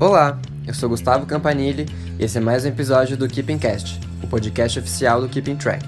[0.00, 1.84] Olá, eu sou Gustavo Campanile
[2.18, 5.84] e esse é mais um episódio do Keeping Cast, o podcast oficial do Keeping Track.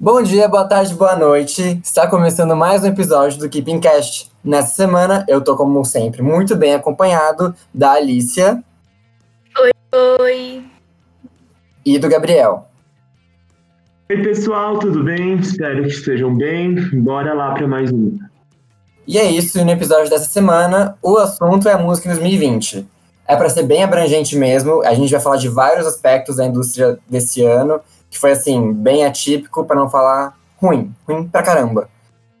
[0.00, 1.78] Bom dia, boa tarde, boa noite.
[1.84, 4.32] Está começando mais um episódio do Keeping Cast.
[4.42, 8.64] Nessa semana eu tô como sempre muito bem acompanhado da Alicia.
[9.60, 9.70] Oi,
[10.20, 10.64] oi.
[11.84, 12.66] E do Gabriel.
[14.10, 15.34] Oi, pessoal, tudo bem?
[15.34, 16.76] Espero que estejam bem.
[17.02, 18.16] Bora lá para mais um.
[19.06, 22.86] E é isso, e no episódio dessa semana, o assunto é a música em 2020.
[23.26, 26.98] É para ser bem abrangente mesmo, a gente vai falar de vários aspectos da indústria
[27.08, 31.88] desse ano, que foi assim, bem atípico, para não falar ruim, ruim pra caramba.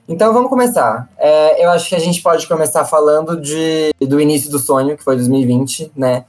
[0.06, 1.08] Então vamos começar.
[1.18, 5.02] É, eu acho que a gente pode começar falando de, do início do sonho, que
[5.02, 6.24] foi 2020, né?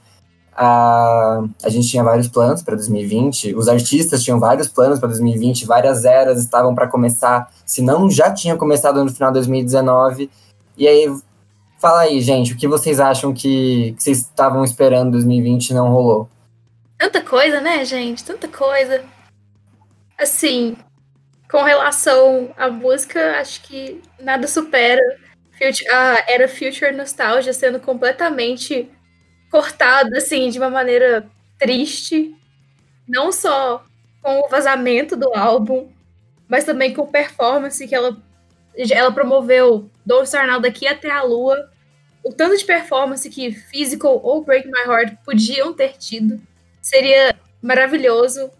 [0.56, 5.66] A, a gente tinha vários planos para 2020, os artistas tinham vários planos para 2020,
[5.66, 10.30] várias eras estavam para começar, se não já tinha começado no final de 2019.
[10.78, 11.14] E aí,
[11.78, 15.74] fala aí, gente, o que vocês acham que, que vocês estavam esperando em 2020 e
[15.74, 16.28] não rolou?
[16.96, 18.24] Tanta coisa, né, gente?
[18.24, 19.04] Tanta coisa.
[20.18, 20.74] Assim,
[21.50, 25.02] com relação à música, acho que nada supera
[25.90, 28.90] a era Future Nostalgia sendo completamente
[29.50, 32.34] cortado, assim, de uma maneira triste.
[33.08, 33.84] Não só
[34.22, 35.88] com o vazamento do álbum,
[36.48, 38.16] mas também com performance que ela,
[38.90, 41.70] ela promoveu do Starnal daqui até a lua.
[42.24, 46.40] O tanto de performance que Physical ou Break My Heart podiam ter tido
[46.82, 48.50] seria maravilhoso.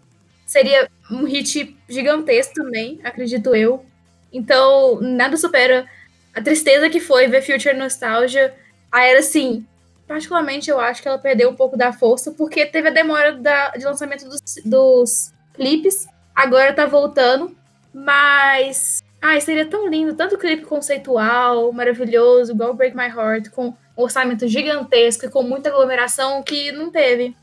[0.45, 3.85] Seria um hit gigantesco também, acredito eu.
[4.31, 5.85] Então, nada supera
[6.33, 8.55] a tristeza que foi ver Future Nostalgia.
[8.91, 9.65] A era, assim,
[10.07, 13.69] particularmente eu acho que ela perdeu um pouco da força, porque teve a demora da,
[13.71, 17.55] de lançamento dos, dos clipes, agora tá voltando,
[17.93, 19.03] mas.
[19.19, 24.47] Ai, seria tão lindo, tanto clipe conceitual, maravilhoso, igual Break My Heart, com um orçamento
[24.47, 27.35] gigantesco e com muita aglomeração que não teve.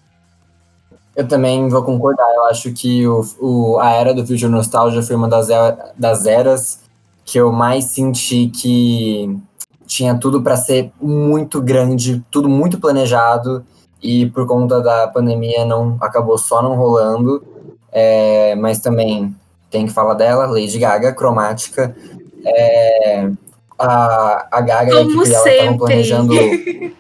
[1.17, 5.17] Eu também vou concordar, eu acho que o, o, a era do Future Nostalgia foi
[5.17, 5.49] uma das,
[5.97, 6.81] das eras
[7.25, 9.37] que eu mais senti que
[9.87, 13.65] tinha tudo para ser muito grande, tudo muito planejado
[14.03, 17.43] e por conta da pandemia não acabou só não rolando.
[17.93, 19.35] É, mas também
[19.71, 21.95] tem que falar dela, Lady Gaga, cromática.
[22.45, 23.31] É,
[23.79, 26.35] a, a Gaga Como e a equipe dela estavam planejando.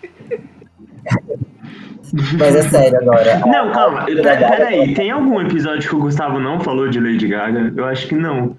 [2.38, 3.40] Mas é sério agora.
[3.40, 7.72] Não, calma, peraí, tem algum episódio que o Gustavo não falou de Lady Gaga?
[7.76, 8.56] Eu acho que não.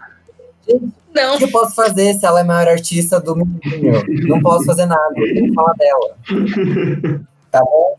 [1.14, 1.36] Não.
[1.36, 3.60] O que eu posso fazer se ela é a maior artista do mundo?
[4.28, 6.16] Não posso fazer nada, tenho que falar dela.
[7.52, 7.96] Tá bom?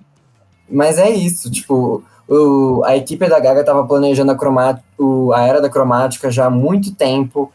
[0.68, 5.46] Mas é isso, tipo, o, a equipe da Gaga tava planejando a, cromat, o, a
[5.46, 7.52] era da cromática já há muito tempo.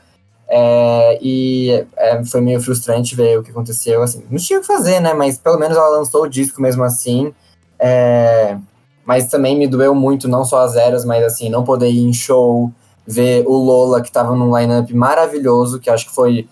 [0.53, 4.01] É, e é, foi meio frustrante ver o que aconteceu.
[4.01, 5.13] Assim, não tinha o que fazer, né?
[5.13, 7.33] Mas pelo menos ela lançou o disco mesmo assim.
[7.79, 8.57] É,
[9.05, 12.13] mas também me doeu muito, não só as eras, mas assim, não poder ir em
[12.13, 12.71] show,
[13.05, 16.47] ver o Lola, que estava num lineup maravilhoso, que acho que foi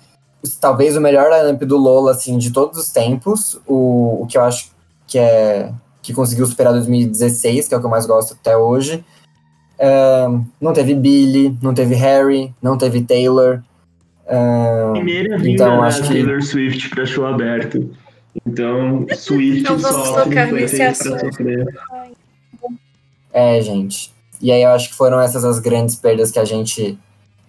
[0.59, 3.59] talvez o melhor lineup do Lola, assim, de todos os tempos.
[3.67, 4.71] O, o que eu acho
[5.07, 5.71] que é
[6.01, 9.03] que conseguiu superar 2016, que é o que eu mais gosto até hoje.
[9.77, 13.61] Uh, não teve Billy, não teve Harry, não teve Taylor.
[14.25, 16.09] Uh, Primeira vinda então, acho que...
[16.09, 17.91] Taylor Swift para show aberto.
[18.45, 21.43] Então, Swift não só tocar nesse assunto.
[23.31, 24.13] É, gente.
[24.41, 26.97] E aí eu acho que foram essas as grandes perdas que a gente,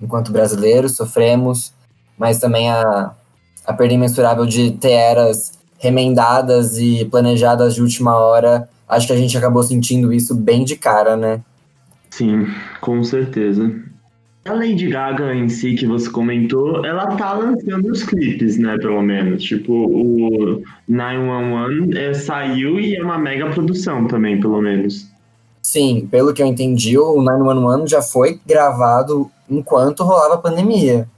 [0.01, 1.73] enquanto brasileiros, sofremos,
[2.19, 3.13] mas também a,
[3.67, 8.69] a perda imensurável de ter eras remendadas e planejadas de última hora.
[8.89, 11.41] Acho que a gente acabou sentindo isso bem de cara, né?
[12.11, 12.47] Sim,
[12.81, 13.73] com certeza.
[14.47, 19.03] A Lady Gaga em si, que você comentou, ela tá lançando os clipes, né, pelo
[19.03, 19.43] menos.
[19.43, 25.09] Tipo, o 911 é, saiu e é uma mega produção também, pelo menos.
[25.63, 31.09] Sim, pelo que eu entendi, o 911 já foi gravado enquanto rolava a pandemia.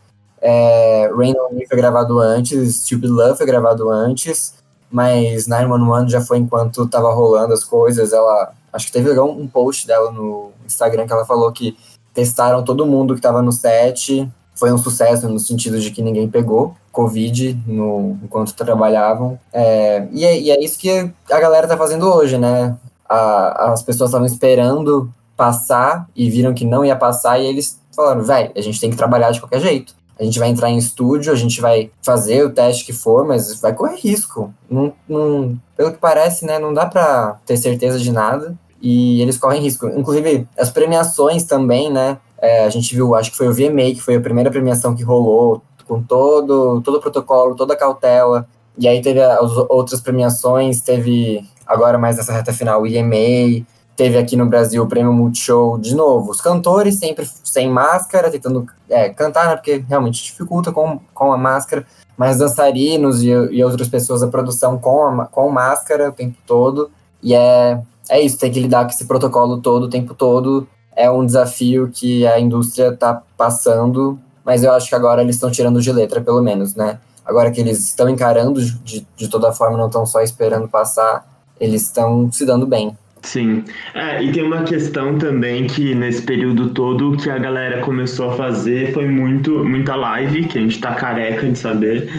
[0.40, 4.54] É, Rain On Me foi gravado antes, Stupid Love foi gravado antes,
[4.90, 8.12] mas 911 já foi enquanto tava rolando as coisas.
[8.12, 11.76] Ela, acho que teve um post dela no Instagram que ela falou que
[12.12, 14.28] testaram todo mundo que tava no set.
[14.54, 19.38] Foi um sucesso no sentido de que ninguém pegou Covid no, enquanto trabalhavam.
[19.52, 22.76] É, e, é, e é isso que a galera tá fazendo hoje, né?
[23.08, 28.22] A, as pessoas estavam esperando passar e viram que não ia passar e eles falaram,
[28.22, 29.94] velho, a gente tem que trabalhar de qualquer jeito.
[30.18, 33.60] A gente vai entrar em estúdio, a gente vai fazer o teste que for, mas
[33.60, 34.52] vai correr risco.
[34.70, 39.38] Não, não, pelo que parece, né, não dá pra ter certeza de nada e eles
[39.38, 39.88] correm risco.
[39.88, 44.00] Inclusive, as premiações também, né, é, a gente viu, acho que foi o VMA, que
[44.00, 48.46] foi a primeira premiação que rolou, com todo, todo o protocolo, toda a cautela.
[48.78, 53.64] E aí teve as outras premiações, teve agora mais nessa reta final o EMA,
[53.96, 56.30] teve aqui no Brasil o Prêmio Multishow de novo.
[56.30, 61.38] Os cantores sempre sem máscara, tentando é, cantar, né, porque realmente dificulta com, com a
[61.38, 61.86] máscara,
[62.16, 66.90] mas dançarinos e, e outras pessoas da produção com, a, com máscara o tempo todo.
[67.22, 70.66] E é, é isso, tem que lidar com esse protocolo todo o tempo todo.
[70.94, 75.50] É um desafio que a indústria está passando, mas eu acho que agora eles estão
[75.50, 76.98] tirando de letra, pelo menos, né?
[77.24, 81.82] Agora que eles estão encarando de, de toda forma, não estão só esperando passar, eles
[81.82, 82.96] estão se dando bem.
[83.22, 83.64] Sim.
[83.94, 88.36] É, e tem uma questão também que nesse período todo que a galera começou a
[88.36, 92.10] fazer foi muito muita live, que a gente tá careca de saber.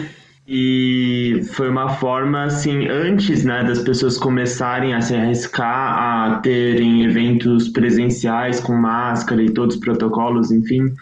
[0.46, 7.04] E foi uma forma, assim, antes né, das pessoas começarem a se arriscar a terem
[7.04, 10.92] eventos presenciais com máscara e todos os protocolos, enfim,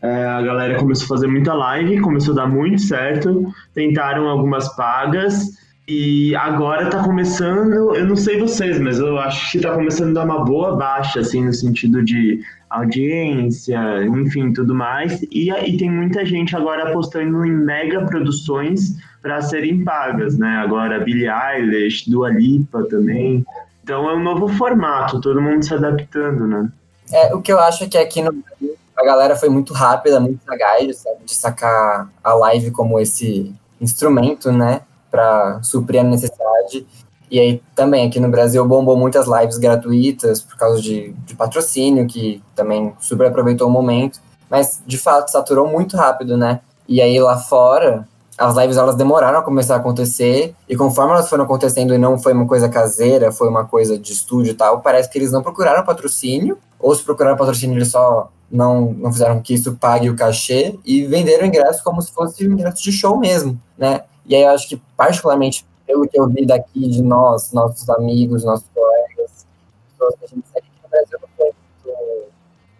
[0.00, 4.74] é, a galera começou a fazer muita live, começou a dar muito certo, tentaram algumas
[4.76, 5.50] pagas,
[5.94, 10.20] e agora tá começando, eu não sei vocês, mas eu acho que tá começando a
[10.20, 12.40] dar uma boa baixa, assim, no sentido de
[12.70, 15.22] audiência, enfim, tudo mais.
[15.30, 20.62] E aí tem muita gente agora apostando em mega produções para serem pagas, né?
[20.64, 23.44] Agora Billie Eilish, Dua Lipa também.
[23.84, 26.72] Então é um novo formato, todo mundo se adaptando, né?
[27.12, 30.18] É, o que eu acho é que aqui no Brasil a galera foi muito rápida,
[30.18, 31.18] muito sagaz, sabe?
[31.26, 34.80] De sacar a live como esse instrumento, né?
[35.12, 36.86] Para suprir a necessidade.
[37.30, 42.06] E aí também aqui no Brasil bombou muitas lives gratuitas por causa de, de patrocínio,
[42.06, 44.20] que também super aproveitou o momento.
[44.50, 46.60] Mas de fato saturou muito rápido, né?
[46.88, 48.06] E aí lá fora,
[48.36, 52.18] as lives elas demoraram a começar a acontecer, e conforme elas foram acontecendo e não
[52.18, 55.42] foi uma coisa caseira, foi uma coisa de estúdio e tal, parece que eles não
[55.42, 60.16] procuraram patrocínio, ou se procuraram patrocínio, eles só não, não fizeram que isso pague o
[60.16, 64.02] cachê e venderam ingresso como se fosse um ingresso de show mesmo, né?
[64.26, 68.44] E aí eu acho que, particularmente, pelo que eu vi daqui de nós, nossos amigos,
[68.44, 69.46] nossos colegas,
[69.90, 72.28] pessoas que a gente segue aqui no Brasil, foi muito,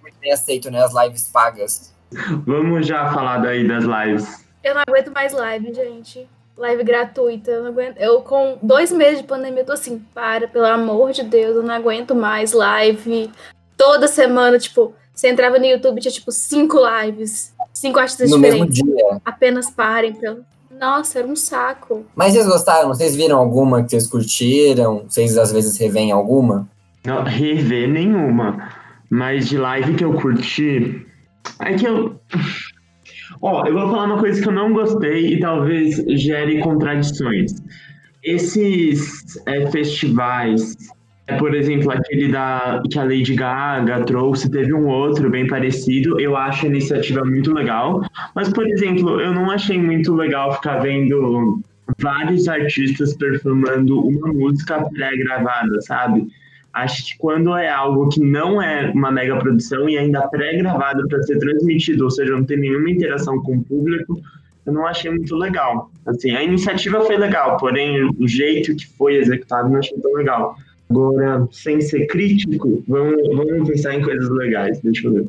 [0.03, 0.83] muito bem aceito, né?
[0.83, 1.93] As lives pagas.
[2.47, 4.47] Vamos já falar daí das lives.
[4.63, 6.29] Eu não aguento mais live, gente.
[6.57, 7.51] Live gratuita.
[7.51, 7.99] Eu, não aguento.
[7.99, 11.63] eu com dois meses de pandemia, eu tô assim, para, pelo amor de Deus, eu
[11.63, 13.33] não aguento mais live.
[13.77, 18.83] Toda semana, tipo, você entrava no YouTube tinha tipo cinco lives, cinco artistas no diferentes.
[18.83, 19.21] mesmo dia.
[19.25, 20.45] Apenas parem, pelo.
[20.83, 22.05] Nossa, era um saco.
[22.17, 22.89] Mas vocês gostaram?
[22.89, 25.05] Vocês viram alguma que vocês curtiram?
[25.07, 26.69] Vocês às vezes revêem alguma?
[27.07, 28.69] Não, rever nenhuma.
[29.09, 31.07] Mas de live que eu curti.
[31.61, 32.21] É que eu.
[33.41, 37.53] Ó, eu vou falar uma coisa que eu não gostei e talvez gere contradições.
[38.25, 40.75] Esses é, festivais
[41.39, 46.21] por exemplo, aquele da, que a Lady Gaga trouxe, teve um outro bem parecido.
[46.21, 48.05] Eu acho a iniciativa muito legal.
[48.35, 51.61] Mas, por exemplo, eu não achei muito legal ficar vendo
[51.99, 56.27] vários artistas performando uma música pré-gravada, sabe?
[56.73, 61.23] Acho que quando é algo que não é uma mega produção e ainda pré-gravado para
[61.23, 64.21] ser transmitido, ou seja, não tem nenhuma interação com o público,
[64.65, 65.91] eu não achei muito legal.
[66.07, 70.57] Assim, a iniciativa foi legal, porém o jeito que foi executado não achei tão legal.
[70.93, 74.79] Agora, sem ser crítico, vamos, vamos pensar em coisas legais.
[74.81, 75.29] Deixa eu ver.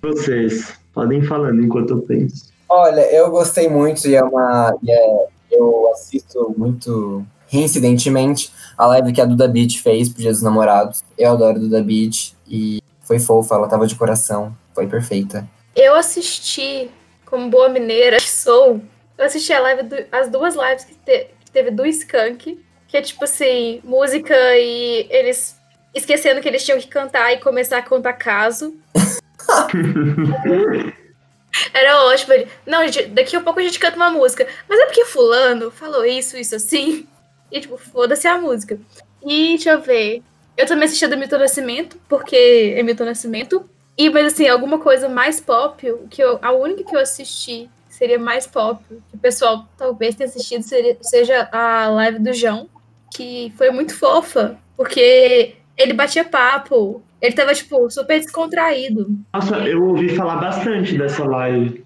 [0.00, 2.52] Vocês, podem ir falando enquanto eu penso.
[2.68, 4.72] Olha, eu gostei muito e é uma.
[4.84, 10.30] E é, eu assisto muito reincidentemente a live que a Duda Beat fez pro Dia
[10.30, 11.02] dos Namorados.
[11.18, 15.48] Eu adoro Duda Beat e foi fofa, ela tava de coração, foi perfeita.
[15.74, 16.88] Eu assisti,
[17.26, 18.80] como boa mineira que sou,
[19.18, 22.63] eu assisti a live do, as duas lives que, te, que teve do Skank
[22.94, 25.60] que é tipo assim, música e eles
[25.92, 28.72] esquecendo que eles tinham que cantar e começar a contar caso.
[31.74, 32.34] Era ótimo.
[32.34, 34.46] Ele, não, gente, daqui a pouco a gente canta uma música.
[34.68, 37.04] Mas é porque fulano falou isso, isso assim.
[37.50, 38.78] E tipo, foda-se a música.
[39.26, 40.22] E deixa eu ver.
[40.56, 43.68] Eu também assisti a do Milton Nascimento, porque é Milton Nascimento.
[43.98, 48.20] E, mas assim, alguma coisa mais pop, que eu, a única que eu assisti seria
[48.20, 52.72] mais pop, que o pessoal talvez tenha assistido, seria, seja a live do João
[53.14, 59.08] que foi muito fofa, porque ele batia papo, ele tava, tipo, super descontraído.
[59.32, 61.84] Nossa, eu ouvi falar bastante dessa live.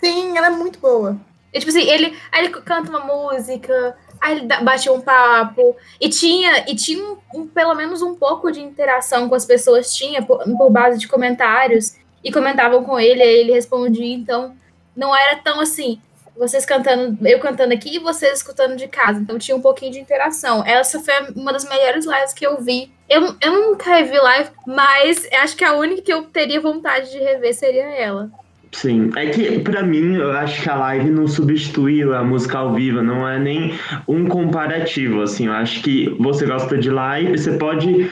[0.00, 1.16] Sim, ela é muito boa.
[1.52, 6.08] E, tipo assim, ele, aí ele canta uma música, aí ele batia um papo, e
[6.08, 10.22] tinha, e tinha um, um, pelo menos um pouco de interação com as pessoas, tinha
[10.22, 14.54] por, por base de comentários, e comentavam com ele, aí ele respondia, então
[14.94, 16.00] não era tão assim,
[16.36, 19.20] vocês cantando, eu cantando aqui e vocês escutando de casa.
[19.20, 20.64] Então tinha um pouquinho de interação.
[20.64, 22.90] Essa foi uma das melhores lives que eu vi.
[23.08, 27.18] Eu, eu nunca revi live, mas acho que a única que eu teria vontade de
[27.18, 28.30] rever seria ela.
[28.72, 32.72] Sim, é que pra mim eu acho que a live não substitui a música ao
[32.72, 33.74] vivo, não é nem
[34.06, 38.08] um comparativo, assim, eu acho que você gosta de live, você pode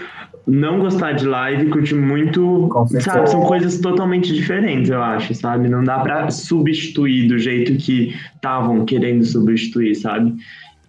[0.49, 2.69] não gostar de live, curtir muito,
[3.01, 8.15] sabe, são coisas totalmente diferentes, eu acho, sabe, não dá pra substituir do jeito que
[8.35, 10.35] estavam querendo substituir, sabe,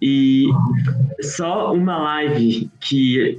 [0.00, 0.46] e
[1.20, 3.38] só uma live que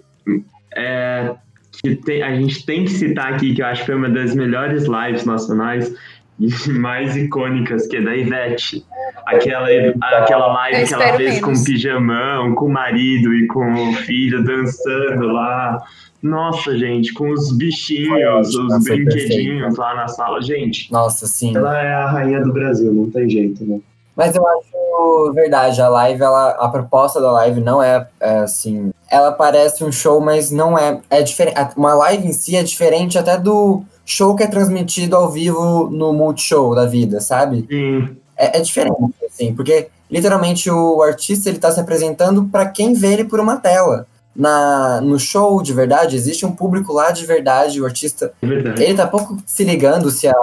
[0.76, 1.34] é,
[1.82, 4.36] que tem, a gente tem que citar aqui, que eu acho que foi uma das
[4.36, 5.94] melhores lives nacionais,
[6.68, 8.86] mais icônicas, que é da Ivete.
[9.26, 9.68] Aquela,
[10.02, 11.40] aquela live que ela fez menos.
[11.42, 15.82] com o pijamão, com o marido e com o filho dançando lá.
[16.22, 20.42] Nossa, gente, com os bichinhos, os brinquedinhos lá na sala.
[20.42, 21.56] Gente, nossa, sim.
[21.56, 23.80] Ela é a rainha do Brasil, não tem jeito, né?
[24.16, 28.92] Mas eu acho verdade, a live, ela, a proposta da live não é, é assim.
[29.10, 31.00] Ela parece um show, mas não é.
[31.10, 31.58] É diferente.
[31.76, 36.14] Uma live em si é diferente até do show que é transmitido ao vivo no
[36.14, 37.66] Multishow da vida, sabe?
[37.70, 38.18] Sim.
[38.38, 43.14] É, é diferente, assim, porque literalmente o artista ele tá se apresentando para quem vê
[43.14, 44.08] ele por uma tela.
[44.36, 48.34] Na, no show de verdade, existe um público lá de verdade, o artista.
[48.42, 48.84] É verdade.
[48.84, 50.34] Ele tá pouco se ligando se a,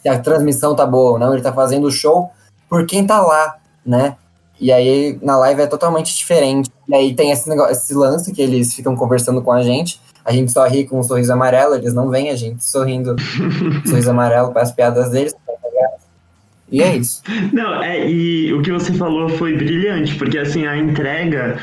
[0.00, 2.30] se a transmissão tá boa ou não, ele tá fazendo o show
[2.68, 4.16] por quem tá lá, né?
[4.60, 6.70] E aí na live é totalmente diferente.
[6.88, 10.00] E aí tem esse, negócio, esse lance que eles ficam conversando com a gente.
[10.24, 13.16] A gente só ri com um sorriso amarelo, eles não veem a gente sorrindo,
[13.84, 15.34] sorriso amarelo para as piadas deles.
[16.72, 17.22] E é isso.
[17.52, 21.58] Não, é, e o que você falou foi brilhante, porque assim, a entrega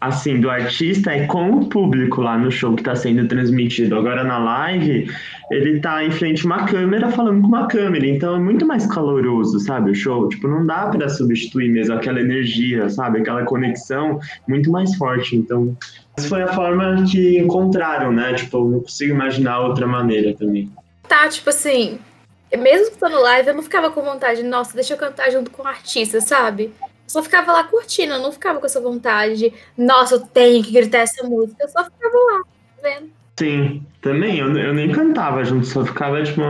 [0.00, 3.96] assim do artista é com o público lá no show que está sendo transmitido.
[3.96, 5.08] Agora na live,
[5.52, 8.84] ele tá em frente a uma câmera falando com uma câmera, então é muito mais
[8.86, 10.28] caloroso, sabe, o show.
[10.28, 14.18] Tipo, não dá para substituir mesmo aquela energia, sabe, aquela conexão
[14.48, 15.36] muito mais forte.
[15.36, 15.76] Então,
[16.16, 18.34] essa foi a forma que encontraram, né?
[18.34, 20.68] Tipo, eu não consigo imaginar outra maneira também.
[21.08, 21.98] Tá, tipo assim,
[22.56, 25.66] mesmo estando live, eu não ficava com vontade, nossa, deixa eu cantar junto com o
[25.66, 26.72] artista, sabe?
[26.82, 30.62] Eu só ficava lá curtindo, eu não ficava com essa vontade de, nossa, eu tenho
[30.62, 31.62] que gritar essa música.
[31.62, 32.42] Eu só ficava lá,
[32.82, 33.10] vendo.
[33.38, 36.42] Sim, também, eu, eu nem cantava junto, só ficava tipo.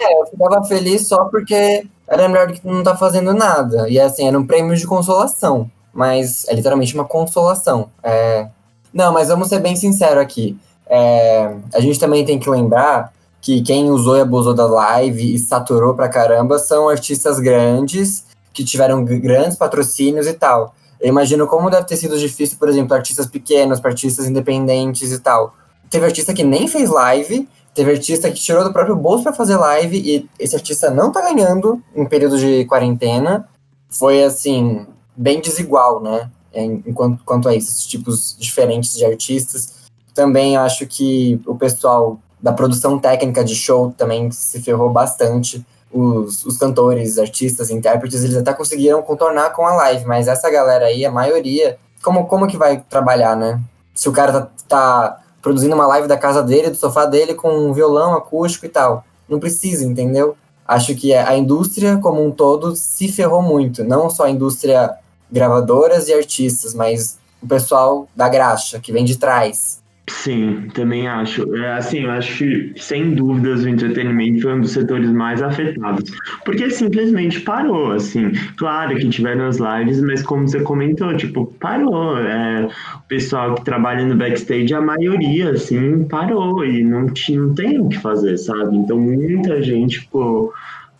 [0.00, 3.88] É, eu ficava feliz só porque era melhor do que não tá fazendo nada.
[3.88, 5.70] E assim, era um prêmio de consolação.
[5.92, 7.90] Mas é literalmente uma consolação.
[8.02, 8.48] É...
[8.92, 10.56] Não, mas vamos ser bem sinceros aqui.
[10.86, 11.54] É...
[11.74, 13.12] A gente também tem que lembrar
[13.42, 18.64] que quem usou e abusou da live e saturou pra caramba são artistas grandes que
[18.64, 20.74] tiveram grandes patrocínios e tal.
[21.00, 25.18] Eu imagino como deve ter sido difícil, por exemplo, artistas pequenos, para artistas independentes e
[25.18, 25.54] tal.
[25.90, 29.56] Teve artista que nem fez live, teve artista que tirou do próprio bolso para fazer
[29.56, 33.48] live e esse artista não tá ganhando em período de quarentena.
[33.90, 36.30] Foi assim, bem desigual, né?
[36.54, 39.82] Enquanto quanto a esses tipos diferentes de artistas.
[40.14, 45.64] Também acho que o pessoal da produção técnica de show também se ferrou bastante.
[45.92, 50.86] Os, os cantores, artistas, intérpretes, eles até conseguiram contornar com a live, mas essa galera
[50.86, 53.60] aí, a maioria, como, como que vai trabalhar, né?
[53.94, 57.50] Se o cara tá, tá produzindo uma live da casa dele, do sofá dele, com
[57.50, 59.04] um violão acústico e tal.
[59.28, 60.34] Não precisa, entendeu?
[60.66, 63.84] Acho que a indústria como um todo se ferrou muito.
[63.84, 64.96] Não só a indústria
[65.30, 69.81] gravadoras e artistas, mas o pessoal da graxa, que vem de trás.
[70.08, 71.54] Sim, também acho.
[71.56, 76.10] É, assim, eu acho que, sem dúvidas, o entretenimento foi um dos setores mais afetados.
[76.44, 78.32] Porque simplesmente parou, assim.
[78.56, 82.18] Claro que tiveram as lives, mas como você comentou, tipo, parou.
[82.18, 82.66] É,
[82.96, 86.64] o pessoal que trabalha no backstage, a maioria, assim, parou.
[86.64, 88.76] E não, tinha, não tem o que fazer, sabe?
[88.76, 90.52] Então, muita gente ficou...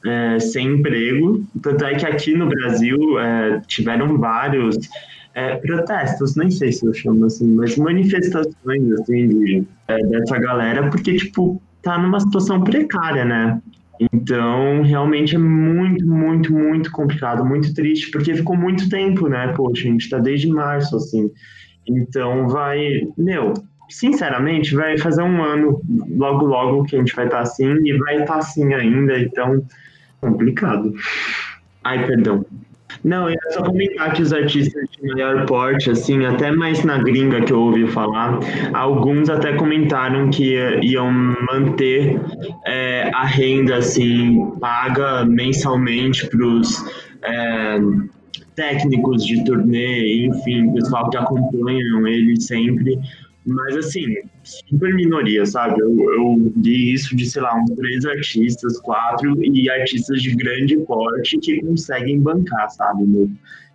[0.05, 4.77] É, sem emprego, tanto é que aqui no Brasil é, tiveram vários
[5.35, 10.89] é, protestos, nem sei se eu chamo assim, mas manifestações assim de, é, dessa galera,
[10.91, 13.61] porque tipo tá numa situação precária, né?
[14.13, 19.53] Então, realmente é muito, muito, muito complicado, muito triste, porque ficou muito tempo, né?
[19.57, 21.31] Poxa, a gente tá desde março, assim.
[21.87, 23.55] Então, vai, meu,
[23.89, 25.81] sinceramente, vai fazer um ano
[26.17, 29.19] logo, logo que a gente vai estar tá assim, e vai estar tá assim ainda,
[29.19, 29.65] então,
[30.21, 30.95] complicado.
[31.85, 32.45] Ai, perdão.
[33.05, 37.43] Não, eu só comentar que os artistas de maior porte, assim, até mais na gringa
[37.43, 38.39] que eu ouvi falar,
[38.73, 42.21] alguns até comentaram que iam manter
[42.65, 46.85] é, a renda, assim, paga mensalmente para os
[47.25, 47.81] é,
[48.55, 52.99] técnicos de turnê, enfim, pessoal que acompanham ele sempre,
[53.45, 54.07] mas assim,
[54.45, 55.81] super minoria, sabe?
[55.81, 60.77] Eu, eu li isso de, sei lá, uns três artistas, quatro, e artistas de grande
[60.79, 63.31] porte que conseguem bancar, sabe?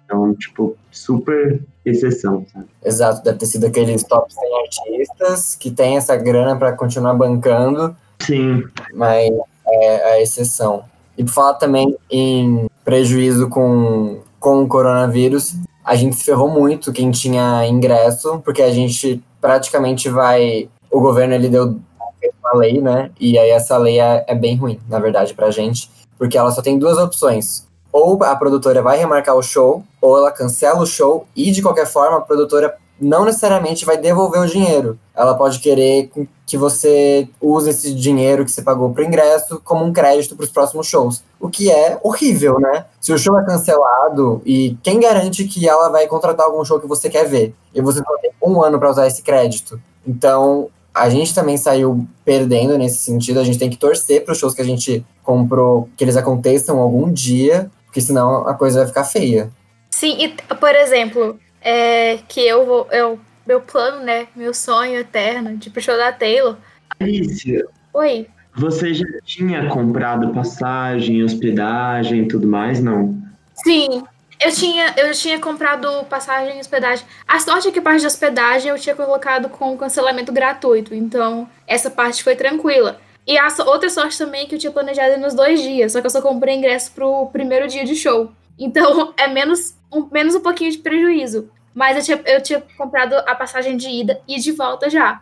[0.06, 2.66] Então, tipo, super exceção, sabe?
[2.84, 7.96] Exato, deve ter sido aqueles top 100 artistas que tem essa grana para continuar bancando.
[8.20, 8.64] Sim.
[8.94, 9.30] Mas
[9.68, 10.84] é a exceção.
[11.18, 15.56] E por falar também em prejuízo com, com o coronavírus,
[15.88, 20.68] a gente se ferrou muito quem tinha ingresso, porque a gente praticamente vai.
[20.92, 21.80] O governo ele deu
[22.42, 23.10] uma lei, né?
[23.18, 26.62] E aí essa lei é, é bem ruim, na verdade, pra gente, porque ela só
[26.62, 27.66] tem duas opções.
[27.90, 31.88] Ou a produtora vai remarcar o show, ou ela cancela o show, e de qualquer
[31.88, 34.98] forma a produtora não necessariamente vai devolver o dinheiro.
[35.16, 36.10] Ela pode querer
[36.46, 40.50] que você use esse dinheiro que você pagou pro ingresso como um crédito para os
[40.50, 41.24] próximos shows.
[41.40, 42.86] O que é horrível, né?
[43.00, 46.88] Se o show é cancelado e quem garante que ela vai contratar algum show que
[46.88, 47.54] você quer ver?
[47.74, 49.80] E você só tem um ano para usar esse crédito.
[50.06, 53.40] Então, a gente também saiu perdendo nesse sentido.
[53.40, 56.80] A gente tem que torcer para os shows que a gente comprou que eles aconteçam
[56.80, 59.50] algum dia, porque senão a coisa vai ficar feia.
[59.92, 62.88] Sim, e, por exemplo, é, que eu vou.
[62.92, 64.28] Eu, meu plano, né?
[64.36, 66.58] Meu sonho eterno de pro show da Taylor.
[67.00, 67.66] Alicia.
[67.94, 68.28] Oi.
[68.56, 73.16] Você já tinha comprado passagem, hospedagem e tudo mais, não?
[73.54, 74.04] Sim.
[74.40, 77.06] Eu tinha, eu tinha comprado passagem e hospedagem.
[77.28, 80.94] A sorte é que a parte de hospedagem eu tinha colocado com cancelamento gratuito.
[80.94, 83.00] Então, essa parte foi tranquila.
[83.26, 85.92] E a outra sorte também é que eu tinha planejado nos dois dias.
[85.92, 88.32] Só que eu só comprei ingresso pro primeiro dia de show.
[88.60, 91.50] Então, é menos um, menos um pouquinho de prejuízo.
[91.74, 95.22] Mas eu tinha, eu tinha comprado a passagem de ida e de volta já.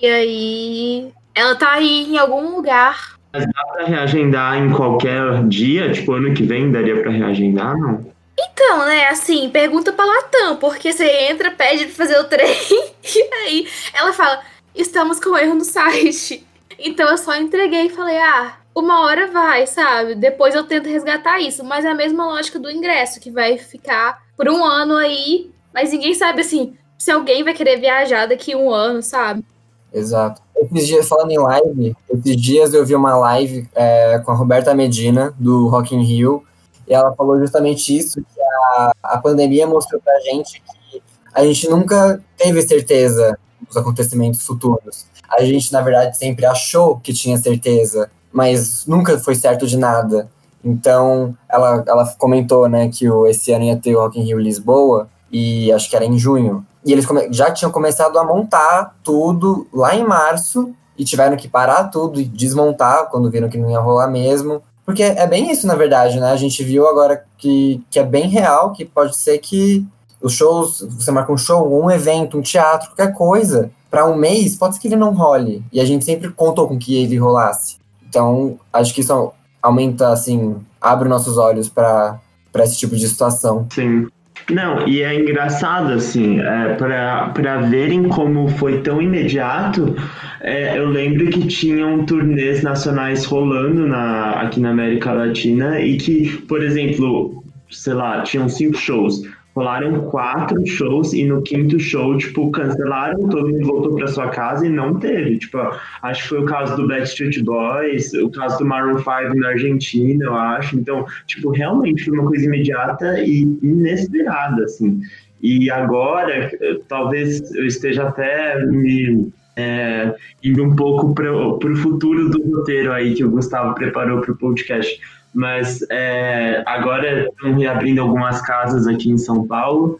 [0.00, 1.12] E aí.
[1.34, 3.16] Ela tá aí em algum lugar.
[3.32, 5.92] Mas dá pra reagendar em qualquer dia?
[5.92, 8.04] Tipo, ano que vem daria pra reagendar, não?
[8.38, 12.48] Então, né, assim, pergunta pra Latam, porque você entra, pede pra fazer o trem,
[13.04, 14.40] e aí ela fala:
[14.74, 16.46] estamos com erro no site.
[16.78, 20.14] Então eu só entreguei e falei: ah, uma hora vai, sabe?
[20.14, 21.64] Depois eu tento resgatar isso.
[21.64, 25.92] Mas é a mesma lógica do ingresso, que vai ficar por um ano aí mas
[25.92, 29.44] ninguém sabe, assim, se alguém vai querer viajar daqui um ano, sabe?
[29.92, 30.42] Exato.
[30.56, 34.74] Esses dias, falando em live, esses dias eu vi uma live é, com a Roberta
[34.74, 36.44] Medina, do Rock in Rio,
[36.86, 41.68] e ela falou justamente isso, que a, a pandemia mostrou pra gente que a gente
[41.68, 45.06] nunca teve certeza dos acontecimentos futuros.
[45.28, 50.28] A gente, na verdade, sempre achou que tinha certeza, mas nunca foi certo de nada.
[50.64, 54.38] Então, ela, ela comentou, né, que o, esse ano ia ter o Rock in Rio
[54.38, 56.64] Lisboa, e acho que era em junho.
[56.84, 61.84] E eles já tinham começado a montar tudo lá em março e tiveram que parar
[61.84, 64.62] tudo e desmontar quando viram que não ia rolar mesmo.
[64.84, 66.32] Porque é bem isso, na verdade, né?
[66.32, 69.86] A gente viu agora que, que é bem real, que pode ser que
[70.20, 74.56] os shows, você marca um show, um evento, um teatro, qualquer coisa, para um mês,
[74.56, 75.64] pode ser que ele não role.
[75.72, 77.79] E a gente sempre contou com que ele rolasse.
[78.10, 82.20] Então, acho que isso aumenta, assim, abre nossos olhos para
[82.56, 83.68] esse tipo de situação.
[83.70, 84.08] Sim.
[84.50, 89.94] Não, e é engraçado, assim, é, para verem como foi tão imediato,
[90.40, 96.38] é, eu lembro que tinham turnês nacionais rolando na, aqui na América Latina e que,
[96.48, 99.22] por exemplo, sei lá, tinham cinco shows
[99.54, 104.66] rolaram quatro shows e no quinto show, tipo, cancelaram, todo mundo voltou para sua casa
[104.66, 105.38] e não teve.
[105.38, 105.58] Tipo,
[106.02, 110.24] acho que foi o caso do Backstreet Boys, o caso do Maroon 5 na Argentina,
[110.24, 110.78] eu acho.
[110.78, 115.00] Então, tipo, realmente foi uma coisa imediata e inesperada, assim.
[115.42, 116.50] E agora,
[116.86, 123.14] talvez eu esteja até me é, indo um pouco para o futuro do roteiro aí
[123.14, 125.00] que o Gustavo preparou para o podcast
[125.34, 129.98] mas é, agora estão reabrindo algumas casas aqui em São Paulo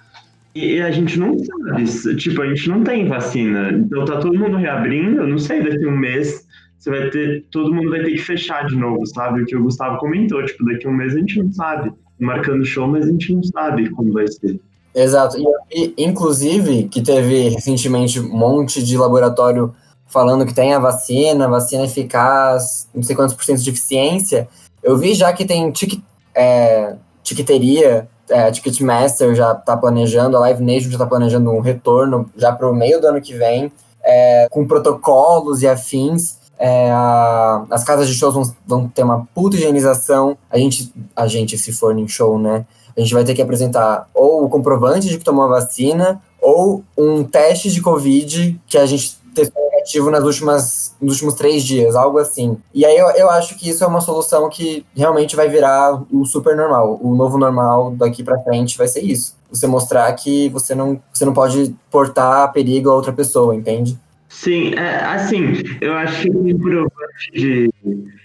[0.55, 3.71] e a gente não sabe, tipo, a gente não tem vacina.
[3.73, 6.45] Então tá todo mundo reabrindo, eu não sei, daqui a um mês
[6.81, 9.43] você vai ter, todo mundo vai ter que fechar de novo, sabe?
[9.43, 11.93] O que o Gustavo comentou, tipo, daqui a um mês a gente não sabe.
[12.19, 14.59] Marcando show, mas a gente não sabe como vai ser.
[14.95, 15.37] Exato.
[15.71, 19.75] E, inclusive, que teve recentemente um monte de laboratório
[20.07, 24.49] falando que tem a vacina, vacina eficaz, não sei quantos por cento de eficiência,
[24.91, 26.03] eu vi já que tem tic,
[26.35, 32.31] é, tiqueteria, é, Ticketmaster já está planejando, a Live Nation já está planejando um retorno
[32.37, 33.73] já para o meio do ano que vem,
[34.03, 36.39] é, com protocolos e afins.
[36.59, 40.37] É, a, as casas de shows vão, vão, ter uma puta higienização.
[40.51, 42.67] A gente, a gente, se for em show, né?
[42.97, 46.85] A gente vai ter que apresentar ou o comprovante de que tomou a vacina, ou
[46.97, 51.97] um teste de Covid que a gente testou negativo nas últimas, nos últimos três dias,
[51.97, 52.57] algo assim.
[52.75, 56.25] E aí eu, eu acho que isso é uma solução que realmente vai virar o
[56.25, 56.99] super normal.
[57.03, 59.37] O novo normal daqui para frente vai ser isso.
[59.51, 63.99] Você mostrar que você não, você não pode portar perigo a outra pessoa, entende?
[64.29, 67.71] Sim, é, assim, eu acho que o comprovante, de,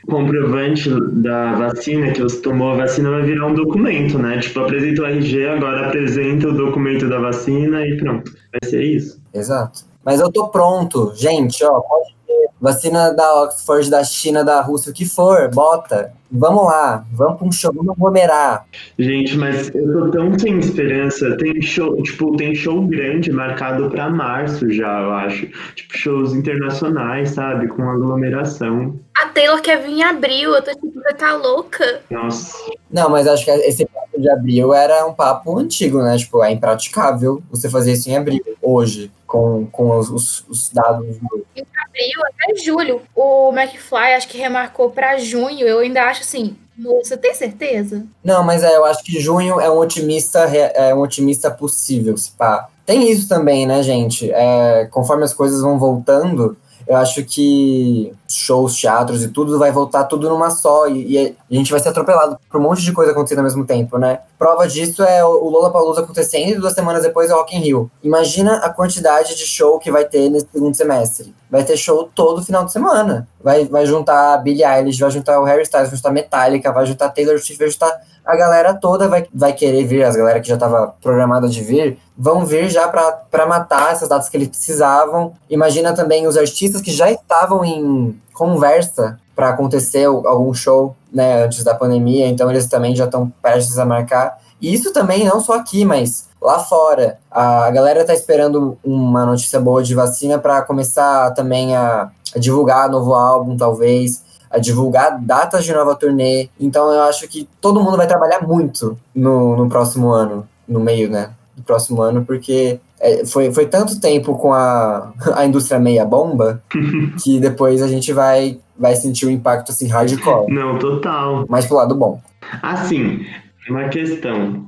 [0.06, 4.38] comprovante da vacina, que você tomou a vacina, vai virar um documento, né?
[4.38, 8.32] Tipo, apresenta o RG, agora apresenta o documento da vacina e pronto.
[8.52, 9.20] Vai ser isso.
[9.34, 9.84] Exato.
[10.06, 12.50] Mas eu tô pronto, gente, ó, pode ver.
[12.62, 16.13] vacina da Oxford, da China, da Rússia, o que for, bota.
[16.32, 18.65] Vamos lá, vamos para um show, vamos aglomerar.
[19.00, 21.36] Gente, mas eu tô tão sem esperança.
[21.38, 25.48] Tem show, tipo, tem show grande marcado para março já, eu acho.
[25.76, 27.68] Tipo, shows internacionais, sabe?
[27.68, 29.00] Com aglomeração.
[29.18, 32.02] A Taylor quer vir em abril, eu tô tipo, você tá louca?
[32.12, 32.58] Nossa.
[32.91, 36.18] Não, mas acho que esse papo de abril era um papo antigo, né?
[36.18, 41.18] Tipo, é impraticável você fazer isso em abril, hoje, com, com os, os, os dados.
[41.18, 41.46] Do...
[41.56, 43.02] Em abril até julho.
[43.16, 45.68] O McFly acho que remarcou pra junho.
[45.68, 48.06] Eu ainda acho assim, moça, tem certeza?
[48.24, 52.32] Não, mas é, eu acho que junho é um otimista, é um otimista possível, se
[52.32, 52.68] pá.
[52.86, 54.32] Tem isso também, né, gente?
[54.32, 56.56] É, conforme as coisas vão voltando,
[56.88, 61.60] eu acho que shows, teatros e tudo vai voltar tudo numa só e, e, a
[61.60, 64.20] gente vai ser atropelado por um monte de coisa acontecendo ao mesmo tempo, né?
[64.38, 67.91] Prova disso é o Lollapalooza acontecendo e duas semanas depois é o Rock in Rio.
[68.04, 71.34] Imagina a quantidade de show que vai ter nesse segundo semestre.
[71.50, 73.28] Vai ter show todo final de semana.
[73.41, 77.10] Vai, vai juntar Billie Eilish, vai juntar o Harry Styles, vai juntar Metallica, vai juntar
[77.10, 80.56] Taylor Swift, vai juntar a galera toda vai, vai querer vir, as galera que já
[80.56, 85.34] estava programada de vir, vão vir já para matar essas datas que eles precisavam.
[85.50, 91.63] Imagina também os artistas que já estavam em conversa para acontecer algum show né, antes
[91.63, 94.38] da pandemia, então eles também já estão prestes a marcar.
[94.62, 97.17] E isso também não só aqui, mas lá fora.
[97.32, 102.89] A galera está esperando uma notícia boa de vacina para começar também a, a divulgar
[102.89, 106.50] novo álbum, talvez a divulgar datas de nova turnê.
[106.60, 111.10] Então eu acho que todo mundo vai trabalhar muito no, no próximo ano, no meio,
[111.10, 111.32] né?
[111.56, 116.62] Do próximo ano, porque é, foi, foi tanto tempo com a, a indústria meia bomba
[117.24, 120.52] que depois a gente vai, vai sentir o um impacto assim hardcore.
[120.52, 121.46] Não, total.
[121.50, 122.22] Mas pro lado bom.
[122.62, 123.26] Assim,
[123.70, 124.66] uma questão.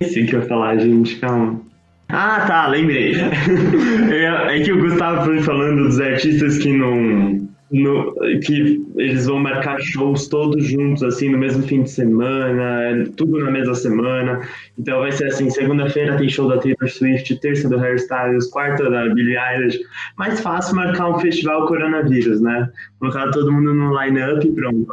[0.00, 1.60] Esse que eu ia falar, gente, calma.
[2.08, 3.14] Ah, tá, lembrei.
[4.10, 7.37] é, é que o Gustavo foi falando dos artistas que não
[7.70, 13.38] no, que eles vão marcar shows todos juntos, assim, no mesmo fim de semana, tudo
[13.38, 14.40] na mesma semana.
[14.78, 18.88] Então vai ser assim, segunda-feira tem show da Taylor Swift, terça do Harry Styles, quarta
[18.90, 19.78] da Billie Eilish.
[20.16, 22.70] Mais fácil marcar um festival coronavírus, né?
[22.98, 24.86] Colocar todo mundo no line-up e pronto.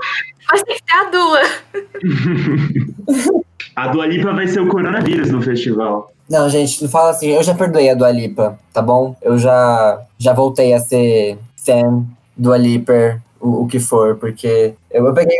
[0.52, 1.42] Mas tem que ter a Dua.
[3.76, 6.12] a Dua Lipa vai ser o coronavírus no festival.
[6.30, 9.16] Não, gente, não fala assim, eu já perdoei a Dua Lipa, tá bom?
[9.22, 12.06] Eu já, já voltei a ser fan
[12.36, 15.38] do Aliper, o, o que for, porque eu, eu peguei.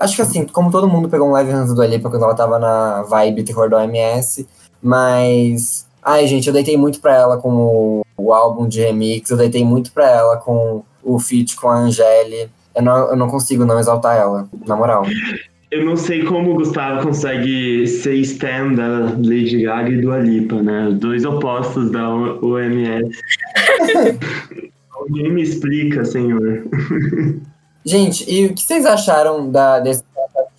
[0.00, 2.58] Acho que assim, como todo mundo pegou um live hands do Alipa quando ela tava
[2.58, 4.46] na vibe terror do OMS,
[4.82, 5.86] mas.
[6.02, 9.64] Ai, gente, eu deitei muito pra ela com o, o álbum de remix, eu deitei
[9.64, 12.48] muito pra ela com o feat com a Angele.
[12.74, 15.04] Eu não, eu não consigo não exaltar ela, na moral.
[15.70, 20.62] Eu não sei como o Gustavo consegue ser stand da Lady Gaga e do Alipa,
[20.62, 20.88] né?
[20.92, 23.18] Dois opostos da OMS.
[25.08, 26.64] Alguém me explica, senhor.
[27.84, 30.04] Gente, e o que vocês acharam da, desse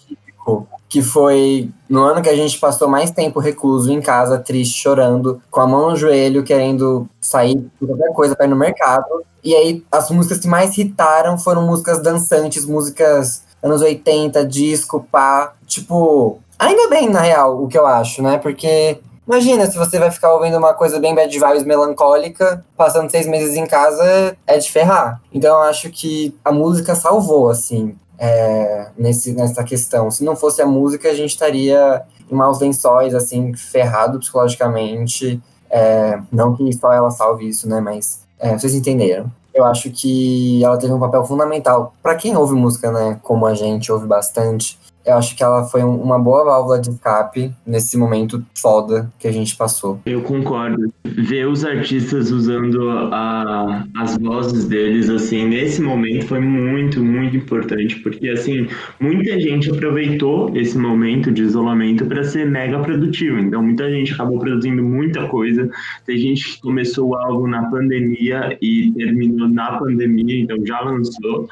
[0.08, 4.82] típico que foi no ano que a gente passou mais tempo recluso em casa, triste,
[4.82, 9.24] chorando, com a mão no joelho, querendo sair de qualquer coisa para ir no mercado.
[9.44, 15.54] E aí, as músicas que mais hitaram foram músicas dançantes, músicas anos 80, disco, pá.
[15.68, 18.40] Tipo, ainda bem, na real, o que eu acho, né?
[18.40, 23.28] Porque Imagina, se você vai ficar ouvindo uma coisa bem bad vibes melancólica, passando seis
[23.28, 25.22] meses em casa, é de ferrar.
[25.32, 30.10] Então eu acho que a música salvou, assim, é, nesse, nessa questão.
[30.10, 35.40] Se não fosse a música, a gente estaria em maus lençóis, assim, ferrado psicologicamente.
[35.70, 37.80] É, não que só ela salve isso, né?
[37.80, 39.32] Mas é, vocês entenderam.
[39.54, 43.20] Eu acho que ela teve um papel fundamental para quem ouve música, né?
[43.22, 47.52] Como a gente ouve bastante eu acho que ela foi uma boa válvula de escape
[47.66, 50.00] nesse momento foda que a gente passou.
[50.06, 50.94] Eu concordo.
[51.04, 57.96] Ver os artistas usando a, as vozes deles, assim, nesse momento foi muito, muito importante,
[58.00, 58.68] porque, assim,
[59.00, 63.40] muita gente aproveitou esse momento de isolamento para ser mega produtivo.
[63.40, 65.70] Então, muita gente acabou produzindo muita coisa.
[66.06, 71.48] Tem gente que começou o álbum na pandemia e terminou na pandemia, então já lançou.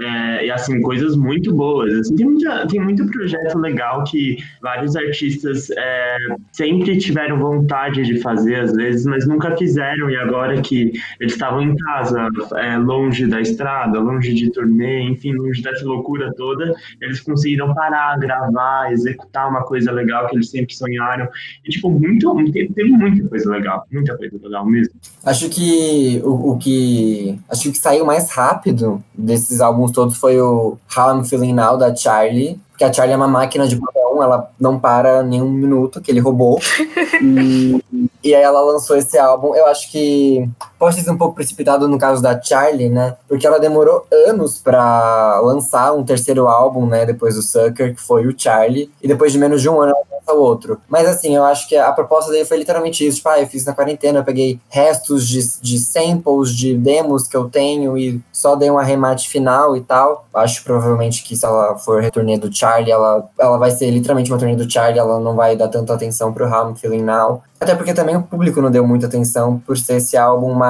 [0.00, 1.92] É, e assim, coisas muito boas.
[1.92, 6.16] Assim, tem, muita, tem muito projeto legal que vários artistas é,
[6.52, 10.08] sempre tiveram vontade de fazer, às vezes, mas nunca fizeram.
[10.08, 15.34] E agora que eles estavam em casa, é, longe da estrada, longe de turnê, enfim,
[15.34, 20.74] longe dessa loucura toda, eles conseguiram parar, gravar, executar uma coisa legal que eles sempre
[20.74, 21.28] sonharam.
[21.66, 24.94] E, tipo, muito, teve muita coisa legal, muita coisa legal mesmo.
[25.26, 27.38] Acho que o, o que.
[27.50, 31.76] Acho que saiu mais rápido desses álbuns álbuns todos foi o How I'm Feeling Now,
[31.76, 32.60] da Charlie.
[32.70, 36.20] Porque a Charlie é uma máquina de papel, ela não para nenhum minuto, que ele
[36.20, 36.58] roubou.
[37.20, 37.84] e,
[38.24, 39.54] e aí ela lançou esse álbum.
[39.54, 40.48] Eu acho que
[40.80, 43.14] pode ter um pouco precipitado no caso da Charlie, né?
[43.28, 47.04] Porque ela demorou anos pra lançar um terceiro álbum, né?
[47.04, 48.90] Depois do Sucker, que foi o Charlie.
[49.02, 50.80] E depois de menos de um ano ela lança o outro.
[50.88, 53.18] Mas assim, eu acho que a proposta dele foi literalmente isso.
[53.18, 57.36] Tipo, ah, eu fiz na quarentena, eu peguei restos de, de samples, de demos que
[57.36, 60.26] eu tenho e só dei um arremate final e tal.
[60.32, 64.38] Acho provavelmente que se ela for returnê do Charlie, ela, ela vai ser literalmente uma
[64.38, 67.42] turnê do Charlie, ela não vai dar tanta atenção pro How Feeling Now.
[67.60, 70.69] Até porque também o público não deu muita atenção por ser esse álbum mais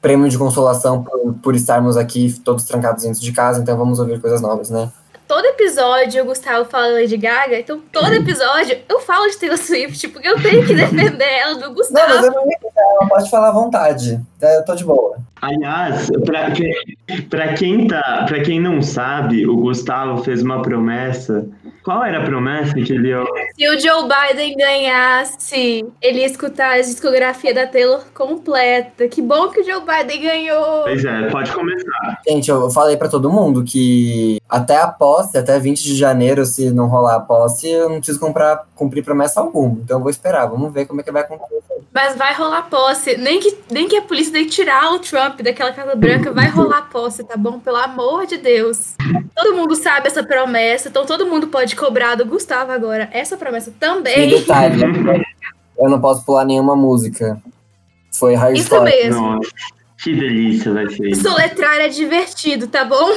[0.00, 4.20] prêmio de consolação por, por estarmos aqui todos trancados dentro de casa, então vamos ouvir
[4.20, 4.90] coisas novas, né?
[5.26, 10.08] Todo episódio o Gustavo fala Lady Gaga, então todo episódio eu falo de Taylor Swift,
[10.08, 12.08] porque eu tenho que defender ela do Gustavo.
[12.08, 12.58] Não, mas eu não ia
[13.00, 14.18] ela pode falar à vontade.
[14.40, 15.18] Eu tô de boa.
[15.42, 21.46] Aliás, pra, que- pra quem, tá, pra quem não sabe, o Gustavo fez uma promessa.
[21.82, 23.24] Qual era a promessa que ele ia.
[23.54, 29.08] Se o Joe Biden ganhasse, ele ia escutar a discografia da Taylor completa.
[29.08, 30.82] Que bom que o Joe Biden ganhou.
[30.82, 32.20] Pois é, pode começar.
[32.28, 36.70] Gente, eu falei pra todo mundo que até a posse, até 20 de janeiro, se
[36.70, 39.78] não rolar a posse, eu não preciso comprar, cumprir promessa alguma.
[39.82, 41.67] Então eu vou esperar, vamos ver como é que vai acontecer.
[41.92, 43.16] Mas vai rolar posse.
[43.16, 46.82] Nem que, nem que a polícia que tirar o Trump daquela Casa Branca, vai rolar
[46.90, 47.58] posse, tá bom?
[47.58, 48.94] Pelo amor de Deus.
[49.34, 53.08] Todo mundo sabe essa promessa, então todo mundo pode cobrar do Gustavo agora.
[53.12, 54.28] Essa promessa E também.
[54.28, 54.82] detalhe,
[55.78, 57.40] eu não posso pular nenhuma música.
[58.12, 58.84] Foi Isso hardcore.
[58.84, 59.20] mesmo.
[59.36, 59.50] Nossa,
[60.02, 61.08] que delícia vai ser.
[61.08, 61.22] isso.
[61.22, 63.08] Soletrar é divertido, tá bom?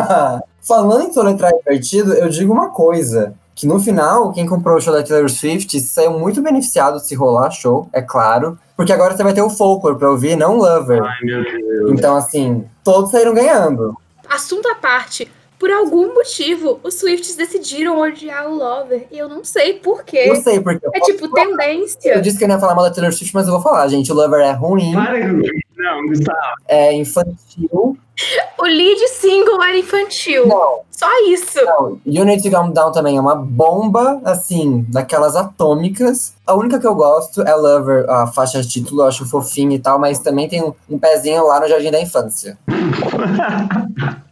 [0.62, 3.34] Falando em soletrar divertido, eu digo uma coisa.
[3.62, 7.48] Que no final, quem comprou o show da Taylor Swift saiu muito beneficiado se rolar
[7.52, 8.58] show, é claro.
[8.76, 11.00] Porque agora você vai ter o Folklore pra ouvir, não o Lover.
[11.00, 11.92] Ai, meu Deus.
[11.92, 13.96] Então, assim, todos saíram ganhando.
[14.28, 15.30] Assunto à parte.
[15.60, 19.06] Por algum motivo, os Swifts decidiram odiar o Lover.
[19.12, 20.34] E eu não sei por Eu quê.
[20.42, 20.84] sei porque.
[20.92, 22.20] É tipo Eu tendência.
[22.20, 24.10] disse que eu não ia falar mal da Taylor Swift, mas eu vou falar, gente.
[24.10, 25.18] O Lover é ruim, Para,
[25.82, 26.38] não, Gustavo.
[26.68, 27.96] é infantil.
[28.58, 30.46] O lead single era infantil.
[30.46, 31.58] Não, Só isso.
[31.64, 32.00] não.
[32.06, 36.34] You Need to Calm Down também é uma bomba, assim, daquelas atômicas.
[36.46, 39.78] A única que eu gosto é Lover, a faixa de título, eu acho fofinha e
[39.78, 42.56] tal, mas também tem um, um pezinho lá no Jardim da Infância.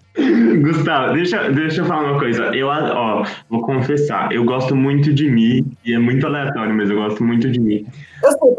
[0.62, 2.44] Gustavo, deixa, deixa eu falar uma coisa.
[2.54, 6.96] Eu, ó, vou confessar, eu gosto muito de mim, e é muito aleatório, mas eu
[6.96, 7.86] gosto muito de mim.
[8.22, 8.54] Eu sei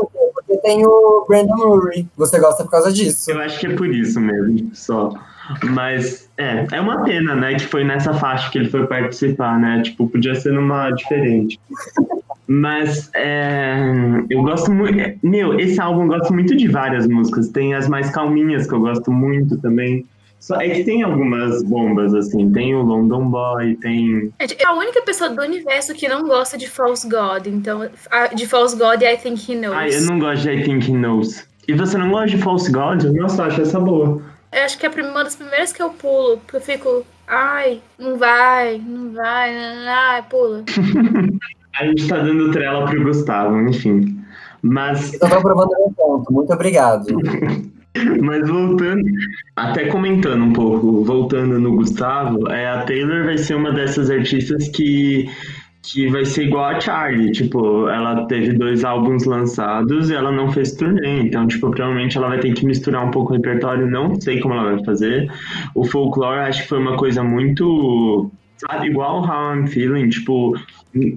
[0.51, 2.05] porque tem o Brandon Murray.
[2.17, 3.31] Você gosta por causa disso.
[3.31, 5.13] Eu acho que é por isso mesmo, só.
[5.63, 9.81] Mas é, é uma pena, né, que foi nessa faixa que ele foi participar, né?
[9.81, 11.59] Tipo, podia ser numa diferente.
[12.47, 13.75] Mas é,
[14.29, 14.93] eu gosto muito.
[15.23, 17.49] Meu, esse álbum eu gosto muito de várias músicas.
[17.49, 20.05] Tem as mais calminhas que eu gosto muito também.
[20.41, 22.51] Só é que tem algumas bombas, assim.
[22.51, 24.33] Tem o London Boy, tem.
[24.41, 27.45] Gente, É a única pessoa do universo que não gosta de False God.
[27.45, 27.87] Então,
[28.33, 29.77] de False God, I think he knows.
[29.77, 31.47] Ai, eu não gosto de I Think He Knows.
[31.67, 33.03] E você não gosta de False God?
[33.03, 34.19] Nossa, eu acho essa boa.
[34.51, 38.17] Eu acho que é uma das primeiras que eu pulo, porque eu fico, ai, não
[38.17, 39.55] vai, não vai,
[39.87, 40.63] ai, pula.
[41.79, 44.19] A gente tá dando trela pro Gustavo, enfim.
[44.61, 46.33] Mas Eu tô aprovando meu ponto.
[46.33, 47.05] Muito obrigado.
[48.21, 49.03] Mas voltando,
[49.55, 54.69] até comentando um pouco, voltando no Gustavo, é, a Taylor vai ser uma dessas artistas
[54.69, 55.29] que,
[55.83, 57.31] que vai ser igual a Charlie.
[57.31, 61.21] Tipo, ela teve dois álbuns lançados e ela não fez turnê.
[61.21, 63.89] Então, tipo, provavelmente ela vai ter que misturar um pouco o repertório.
[63.89, 65.29] Não sei como ela vai fazer.
[65.75, 68.31] O folclore acho que foi uma coisa muito.
[68.55, 70.55] Sabe, igual How I'm Feeling, tipo,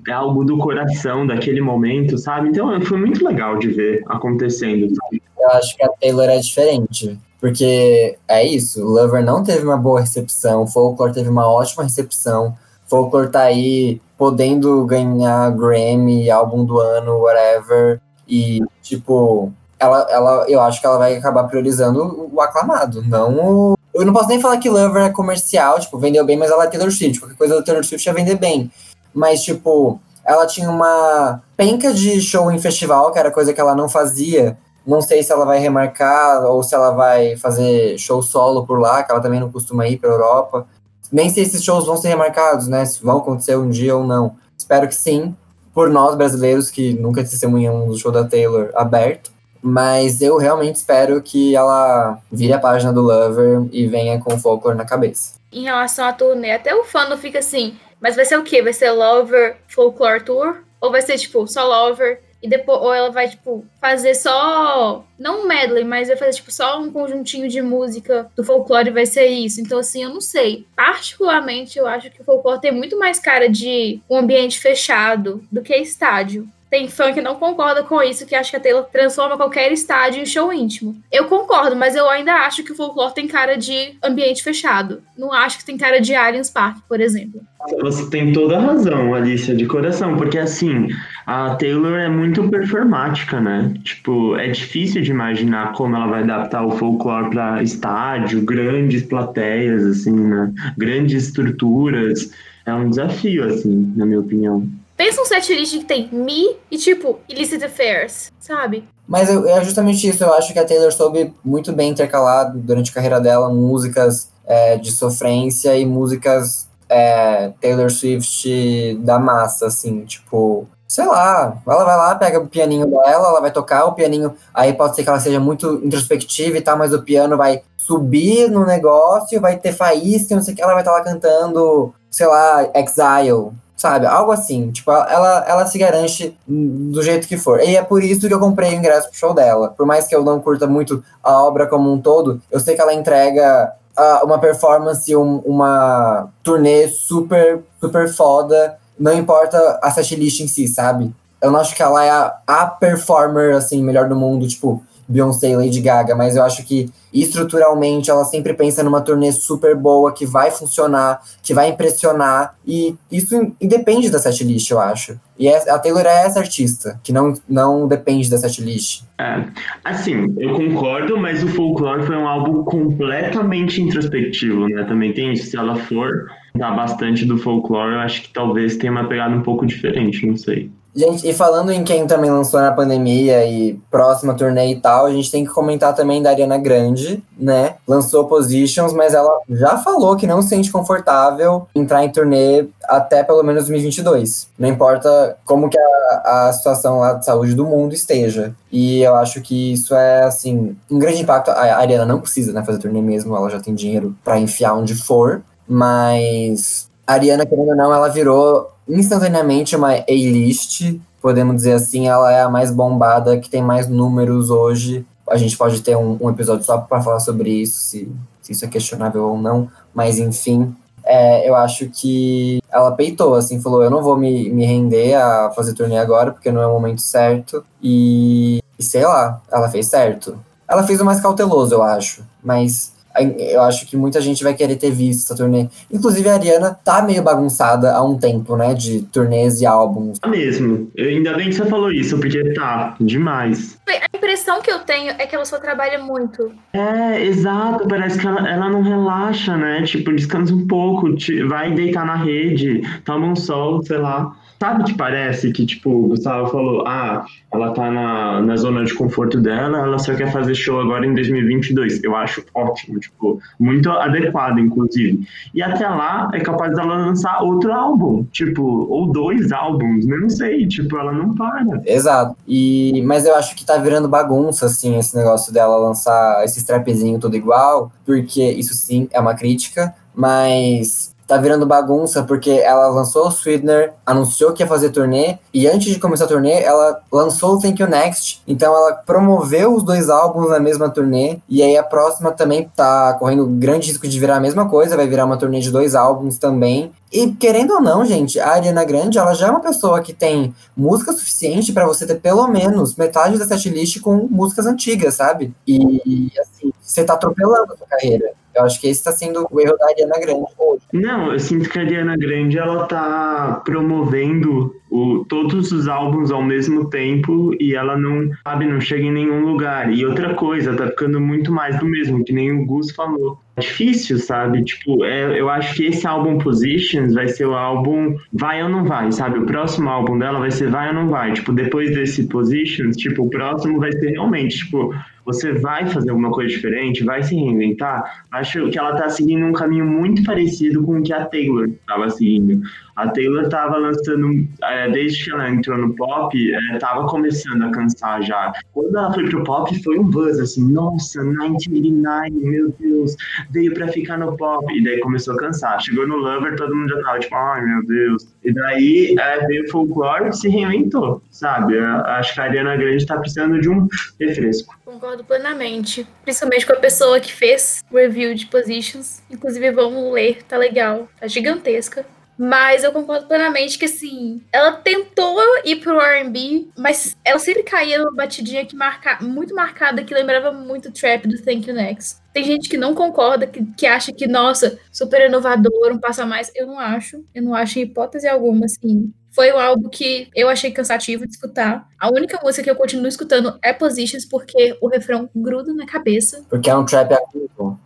[0.09, 2.49] é algo do coração daquele momento, sabe?
[2.49, 4.89] Então foi muito legal de ver acontecendo.
[4.95, 5.23] sabe?
[5.45, 7.19] Eu acho que a Taylor é diferente.
[7.45, 12.57] Porque é isso, Lover não teve uma boa recepção, Folklore teve uma ótima recepção.
[12.87, 18.01] Folklore tá aí podendo ganhar Grammy, álbum do ano, whatever.
[18.27, 23.79] E, tipo, ela, ela, eu acho que ela vai acabar priorizando o aclamado, não o.
[23.93, 26.67] Eu não posso nem falar que Lover é comercial, tipo, vendeu bem, mas ela é
[26.67, 27.21] Taylor Swift.
[27.21, 28.73] Qualquer coisa da Taylor Swift ia vender bem.
[29.13, 33.75] Mas, tipo, ela tinha uma penca de show em festival, que era coisa que ela
[33.75, 34.57] não fazia.
[34.87, 39.03] Não sei se ela vai remarcar ou se ela vai fazer show solo por lá,
[39.03, 40.67] que ela também não costuma ir pra Europa.
[41.11, 42.85] Nem sei se esses shows vão ser remarcados, né?
[42.85, 44.37] Se vão acontecer um dia ou não.
[44.57, 45.35] Espero que sim,
[45.73, 49.33] por nós brasileiros que nunca testemunhamos o show da Taylor aberto.
[49.63, 54.39] Mas eu realmente espero que ela vire a página do Lover e venha com o
[54.39, 55.37] folklore na cabeça.
[55.51, 58.61] Em relação à turnê, até o fã não fica assim, mas vai ser o quê?
[58.61, 60.57] Vai ser Lover Folklore Tour?
[60.79, 62.21] Ou vai ser, tipo, só Lover?
[62.45, 65.03] E depois, ou ela vai, tipo, fazer só.
[65.19, 69.07] Não um medley, mas vai fazer, tipo, só um conjuntinho de música do folclore vai
[69.07, 69.63] ser isso.
[69.63, 70.67] Então, assim, eu não sei.
[70.77, 75.63] Particularmente, eu acho que o folclore tem muito mais cara de um ambiente fechado do
[75.63, 76.47] que estádio.
[76.75, 80.21] Tem fã que não concorda com isso, que acha que a Taylor transforma qualquer estádio
[80.21, 80.97] em show íntimo.
[81.13, 85.01] Eu concordo, mas eu ainda acho que o folclore tem cara de ambiente fechado.
[85.17, 87.41] Não acho que tem cara de Allianz Park, por exemplo.
[87.81, 90.89] Você tem toda a razão, Alicia, de coração, porque assim,
[91.25, 93.73] a Taylor é muito performática, né?
[93.85, 99.87] Tipo, é difícil de imaginar como ela vai adaptar o folclore para estádio, grandes plateias,
[99.87, 100.53] assim, né?
[100.77, 102.33] Grandes estruturas.
[102.67, 104.69] É um desafio, assim, na minha opinião.
[104.97, 108.89] Pensa um setlist que tem Me e, tipo, Illicit Affairs, sabe?
[109.07, 112.95] Mas é justamente isso, eu acho que a Taylor soube muito bem intercalar durante a
[112.95, 120.67] carreira dela músicas é, de sofrência e músicas é, Taylor Swift da massa, assim, tipo,
[120.87, 124.73] sei lá, ela vai lá, pega o pianinho dela, ela vai tocar o pianinho, aí
[124.73, 128.65] pode ser que ela seja muito introspectiva e tal, mas o piano vai subir no
[128.65, 132.27] negócio, vai ter faísca, não sei o que, ela vai estar tá lá cantando, sei
[132.27, 134.07] lá, Exile, sabe?
[134.07, 137.61] Algo assim, tipo, ela, ela se garante do jeito que for.
[137.61, 139.71] E é por isso que eu comprei o ingresso pro show dela.
[139.77, 142.81] Por mais que eu não curta muito a obra como um todo, eu sei que
[142.81, 150.41] ela entrega uh, uma performance, um, uma turnê super, super foda, não importa a setlist
[150.41, 151.15] em si, sabe?
[151.43, 155.51] Eu não acho que ela é a, a performer, assim, melhor do mundo, tipo, Beyoncé
[155.51, 160.13] e Lady Gaga, mas eu acho que estruturalmente ela sempre pensa numa turnê super boa,
[160.13, 165.19] que vai funcionar, que vai impressionar, e isso independe da setlist, eu acho.
[165.39, 169.05] E é, a Taylor é essa artista, que não, não depende da setlist.
[169.19, 169.45] É,
[169.85, 174.85] assim, eu concordo, mas o Folklore foi um álbum completamente introspectivo, né?
[174.85, 176.11] Também tem isso, se ela for
[176.57, 180.37] dar bastante do Folklore, eu acho que talvez tenha uma pegada um pouco diferente, não
[180.37, 180.71] sei.
[180.95, 185.11] Gente, e falando em quem também lançou na pandemia e próxima turnê e tal, a
[185.11, 187.75] gente tem que comentar também da Ariana Grande, né?
[187.87, 193.25] Lançou Positions, mas ela já falou que não se sente confortável entrar em turnê até
[193.25, 194.49] pelo menos 2022.
[194.57, 198.55] Não importa como que a, a situação lá de saúde do mundo esteja.
[198.71, 201.51] E eu acho que isso é, assim, um grande impacto.
[201.51, 204.95] A Ariana não precisa né, fazer turnê mesmo, ela já tem dinheiro para enfiar onde
[204.95, 212.09] for, mas a Ariana, querendo ou não, ela virou instantaneamente uma A-list, podemos dizer assim,
[212.09, 215.07] ela é a mais bombada, que tem mais números hoje.
[215.29, 218.65] A gente pode ter um, um episódio só para falar sobre isso, se, se, isso
[218.65, 220.75] é questionável ou não, mas enfim.
[221.07, 225.51] É, eu acho que ela peitou, assim, falou: eu não vou me, me render a
[225.51, 227.63] fazer turnê agora, porque não é o momento certo.
[227.83, 230.39] E, e sei lá, ela fez certo.
[230.67, 232.25] Ela fez o mais cauteloso, eu acho.
[232.43, 232.94] Mas
[233.39, 235.69] eu acho que muita gente vai querer ter visto essa turnê.
[235.91, 238.75] Inclusive, a Ariana tá meio bagunçada há um tempo, né?
[238.75, 240.19] De turnês e álbuns.
[240.19, 240.91] Tá mesmo.
[240.95, 243.79] Eu, ainda bem que você falou isso, porque tá demais.
[243.87, 246.53] A impressão que eu tenho é que ela só trabalha muito.
[246.73, 247.87] É, exato.
[247.87, 249.83] Parece que ela, ela não relaxa, né?
[249.83, 251.09] Tipo, descansa um pouco,
[251.49, 254.35] vai deitar na rede, toma um sol, sei lá.
[254.65, 258.95] Sabe que parece que, tipo, o Gustavo falou, ah, ela tá na, na zona de
[258.95, 262.03] conforto dela, ela só quer fazer show agora em 2022.
[262.03, 265.21] Eu acho ótimo, tipo, muito adequado, inclusive.
[265.53, 270.67] E até lá é capaz dela lançar outro álbum, tipo, ou dois álbuns, não sei,
[270.67, 271.83] tipo, ela não para.
[271.85, 272.35] Exato.
[272.49, 277.21] E, mas eu acho que tá virando bagunça, assim, esse negócio dela lançar esse strapzinho
[277.21, 283.27] todo igual, porque isso sim é uma crítica, mas tá virando bagunça porque ela lançou
[283.27, 287.55] o Sweetener, anunciou que ia fazer turnê, e antes de começar a turnê, ela lançou
[287.55, 291.77] o Thank You Next, então ela promoveu os dois álbuns na mesma turnê, e aí
[291.77, 295.37] a próxima também tá correndo grande risco de virar a mesma coisa, vai virar uma
[295.37, 296.93] turnê de dois álbuns também.
[297.13, 300.53] E querendo ou não, gente, a Ariana Grande, ela já é uma pessoa que tem
[300.77, 305.55] música suficiente para você ter pelo menos metade da setlist com músicas antigas, sabe?
[305.65, 308.33] E assim, você tá atropelando a sua carreira.
[308.55, 310.83] Eu acho que esse está sendo o erro da Ariana Grande hoje.
[310.93, 316.41] Não, eu sinto que a Ariana Grande ela tá promovendo o, todos os álbuns ao
[316.41, 319.93] mesmo tempo e ela não, sabe, não chega em nenhum lugar.
[319.93, 323.41] E outra coisa, tá ficando muito mais do mesmo, que nem o Gus falou.
[323.57, 324.63] É difícil, sabe?
[324.63, 328.85] Tipo, é, eu acho que esse álbum Positions vai ser o álbum vai ou não
[328.85, 329.39] vai, sabe?
[329.41, 331.33] O próximo álbum dela vai ser vai ou não vai.
[331.33, 336.31] Tipo, depois desse Positions, tipo, o próximo vai ser realmente, tipo, você vai fazer alguma
[336.31, 338.25] coisa diferente, vai se reinventar.
[338.31, 342.11] Acho que ela tá seguindo um caminho muito parecido com o que a Taylor estava
[342.11, 342.61] seguindo.
[342.97, 346.37] A Taylor estava lançando, é, desde que ela entrou no pop,
[346.73, 348.53] estava é, começando a cansar já.
[348.73, 353.17] Quando ela foi pro pop, foi um buzz, assim, nossa, 1989, meu Deus,
[353.51, 354.65] veio para ficar no pop.
[354.73, 355.81] E daí começou a cansar.
[355.83, 358.27] Chegou no Lover, todo mundo já tava tipo, ai meu Deus.
[358.45, 361.79] E daí é, veio o folclore e se reinventou, sabe?
[361.79, 363.89] Acho que a Ariana Grande tá precisando de um
[364.21, 364.75] refresco.
[364.85, 366.07] Concordo plenamente.
[366.23, 369.23] Principalmente com a pessoa que fez o review de Positions.
[369.31, 371.09] Inclusive, vamos ler, tá legal.
[371.19, 372.07] Tá gigantesca.
[372.37, 377.99] Mas eu concordo plenamente que, assim, ela tentou ir pro R&B, mas ela sempre caía
[377.99, 382.19] numa batidinha que marca, muito marcada, que lembrava muito o trap do Thank You Next.
[382.33, 386.27] Tem gente que não concorda, que, que acha que, nossa, super inovador, um passo a
[386.27, 386.51] mais.
[386.55, 387.25] Eu não acho.
[387.33, 389.13] Eu não acho em hipótese alguma, assim.
[389.31, 391.89] Foi um álbum que eu achei cansativo de escutar.
[391.99, 396.45] A única música que eu continuo escutando é Positions, porque o refrão gruda na cabeça.
[396.49, 397.79] Porque é um trap ativo.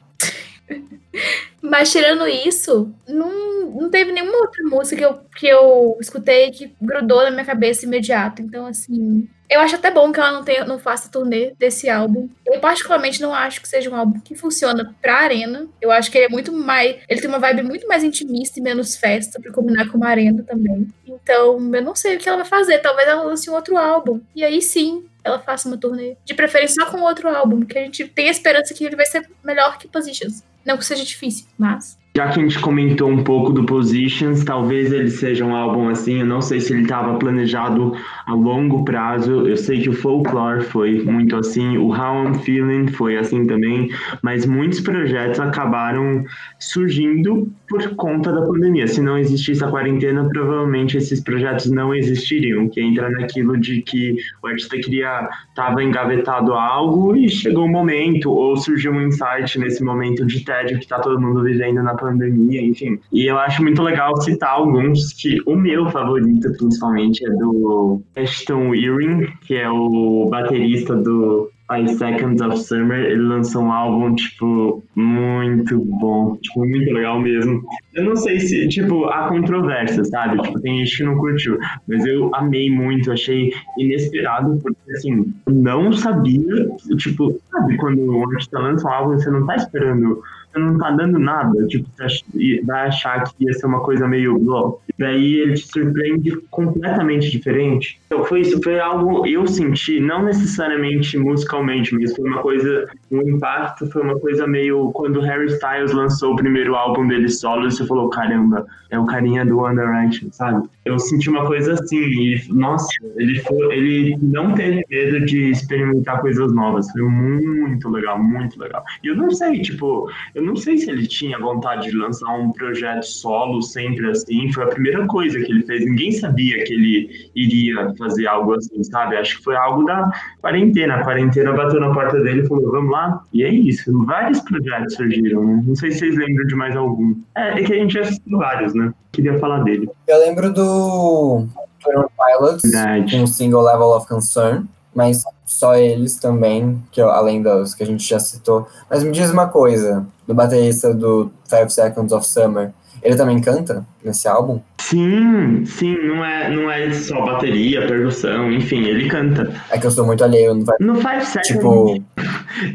[1.61, 6.75] Mas tirando isso, não, não teve nenhuma outra música que eu, que eu escutei que
[6.81, 8.41] grudou na minha cabeça imediato.
[8.41, 12.29] Então, assim, eu acho até bom que ela não, tenha, não faça turnê desse álbum.
[12.47, 15.67] Eu, particularmente, não acho que seja um álbum que funciona pra arena.
[15.81, 16.97] Eu acho que ele é muito mais.
[17.09, 20.43] Ele tem uma vibe muito mais intimista e menos festa, pra combinar com uma arena
[20.43, 20.87] também.
[21.07, 22.79] Então, eu não sei o que ela vai fazer.
[22.79, 24.21] Talvez ela lance um outro álbum.
[24.37, 26.17] E aí sim, ela faça uma turnê.
[26.25, 29.07] De preferência só com outro álbum, que a gente tem a esperança que ele vai
[29.07, 30.43] ser melhor que Positions.
[30.65, 31.98] Não que seja difícil, mas.
[32.19, 36.19] Já que a gente comentou um pouco do Positions, talvez ele seja um álbum assim,
[36.19, 37.93] eu não sei se ele estava planejado
[38.27, 39.47] a longo prazo.
[39.47, 43.89] Eu sei que o Folklore foi muito assim, o How I'm Feeling foi assim também,
[44.21, 46.25] mas muitos projetos acabaram
[46.59, 48.89] surgindo por conta da pandemia.
[48.89, 54.17] Se não existisse a quarentena, provavelmente esses projetos não existiriam, que entra naquilo de que
[54.43, 59.59] o artista queria estava engavetado a algo e chegou um momento ou surgiu um insight
[59.59, 62.99] nesse momento de tédio que está todo mundo vivendo na pandemia, enfim.
[63.13, 68.75] E eu acho muito legal citar alguns que o meu favorito, principalmente, é do Ashton
[68.75, 74.83] Earring, que é o baterista do Five Seconds of Summer, ele lançou um álbum, tipo,
[74.95, 77.63] muito bom, tipo, muito legal mesmo.
[77.95, 80.41] Eu não sei se, tipo, há controvérsia, sabe?
[80.43, 85.93] Tipo, tem gente que não curtiu, mas eu amei muito, achei inesperado, porque, assim, não
[85.93, 90.23] sabia, tipo, sabe, quando o artista lança um álbum, você não tá esperando
[90.53, 94.39] você não tá dando nada, tipo, você vai achar que ia ser uma coisa meio
[94.39, 94.79] blog.
[94.99, 98.01] Daí ele te surpreende completamente diferente.
[98.07, 103.21] Então foi isso, foi algo eu senti, não necessariamente musicalmente, mas foi uma coisa, um
[103.29, 107.87] impacto foi uma coisa meio quando Harry Styles lançou o primeiro álbum dele solo, você
[107.87, 110.69] falou, caramba, é o carinha do One Direction, sabe?
[110.85, 116.21] Eu senti uma coisa assim, e nossa, ele foi, ele não teve medo de experimentar
[116.21, 118.83] coisas novas, foi muito legal, muito legal.
[119.03, 122.53] E eu não sei, tipo, eu não sei se ele tinha vontade de lançar um
[122.53, 127.31] projeto solo sempre assim, foi a primeira coisa que ele fez, ninguém sabia que ele
[127.35, 129.17] iria fazer algo assim, sabe?
[129.17, 130.11] Acho que foi algo da
[130.41, 134.41] quarentena, a quarentena bateu na porta dele e falou, vamos lá, e é isso, vários
[134.41, 137.15] projetos surgiram, não sei se vocês lembram de mais algum.
[137.35, 138.93] É que a gente já assistiu vários, né?
[139.13, 139.89] Queria falar dele.
[140.07, 141.47] Eu lembro do
[141.83, 143.17] Pilots, Verdade.
[143.17, 144.65] com o single Level of Concern,
[144.95, 148.67] mas só eles também, que eu- além dos que a gente já citou.
[148.91, 153.87] Mas me diz uma coisa, do baterista do Five Seconds of Summer, ele também canta
[154.05, 154.61] nesse álbum?
[154.81, 159.55] Sim, sim, não é, não é só bateria, percussão, enfim, ele canta.
[159.71, 160.77] É que eu sou muito alheio, não vai...
[160.81, 162.03] No Five Seconds, Tipo,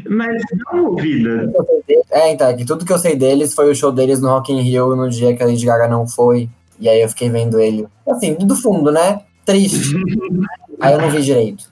[0.08, 1.52] mas dá uma ouvida.
[2.10, 4.52] é, então, é que tudo que eu sei deles foi o show deles no Rock
[4.52, 6.48] in Rio no dia que a Lady Gaga não foi.
[6.78, 9.20] E aí eu fiquei vendo ele, assim, do fundo, né?
[9.44, 9.94] Triste.
[10.80, 11.70] Aí eu não vi direito.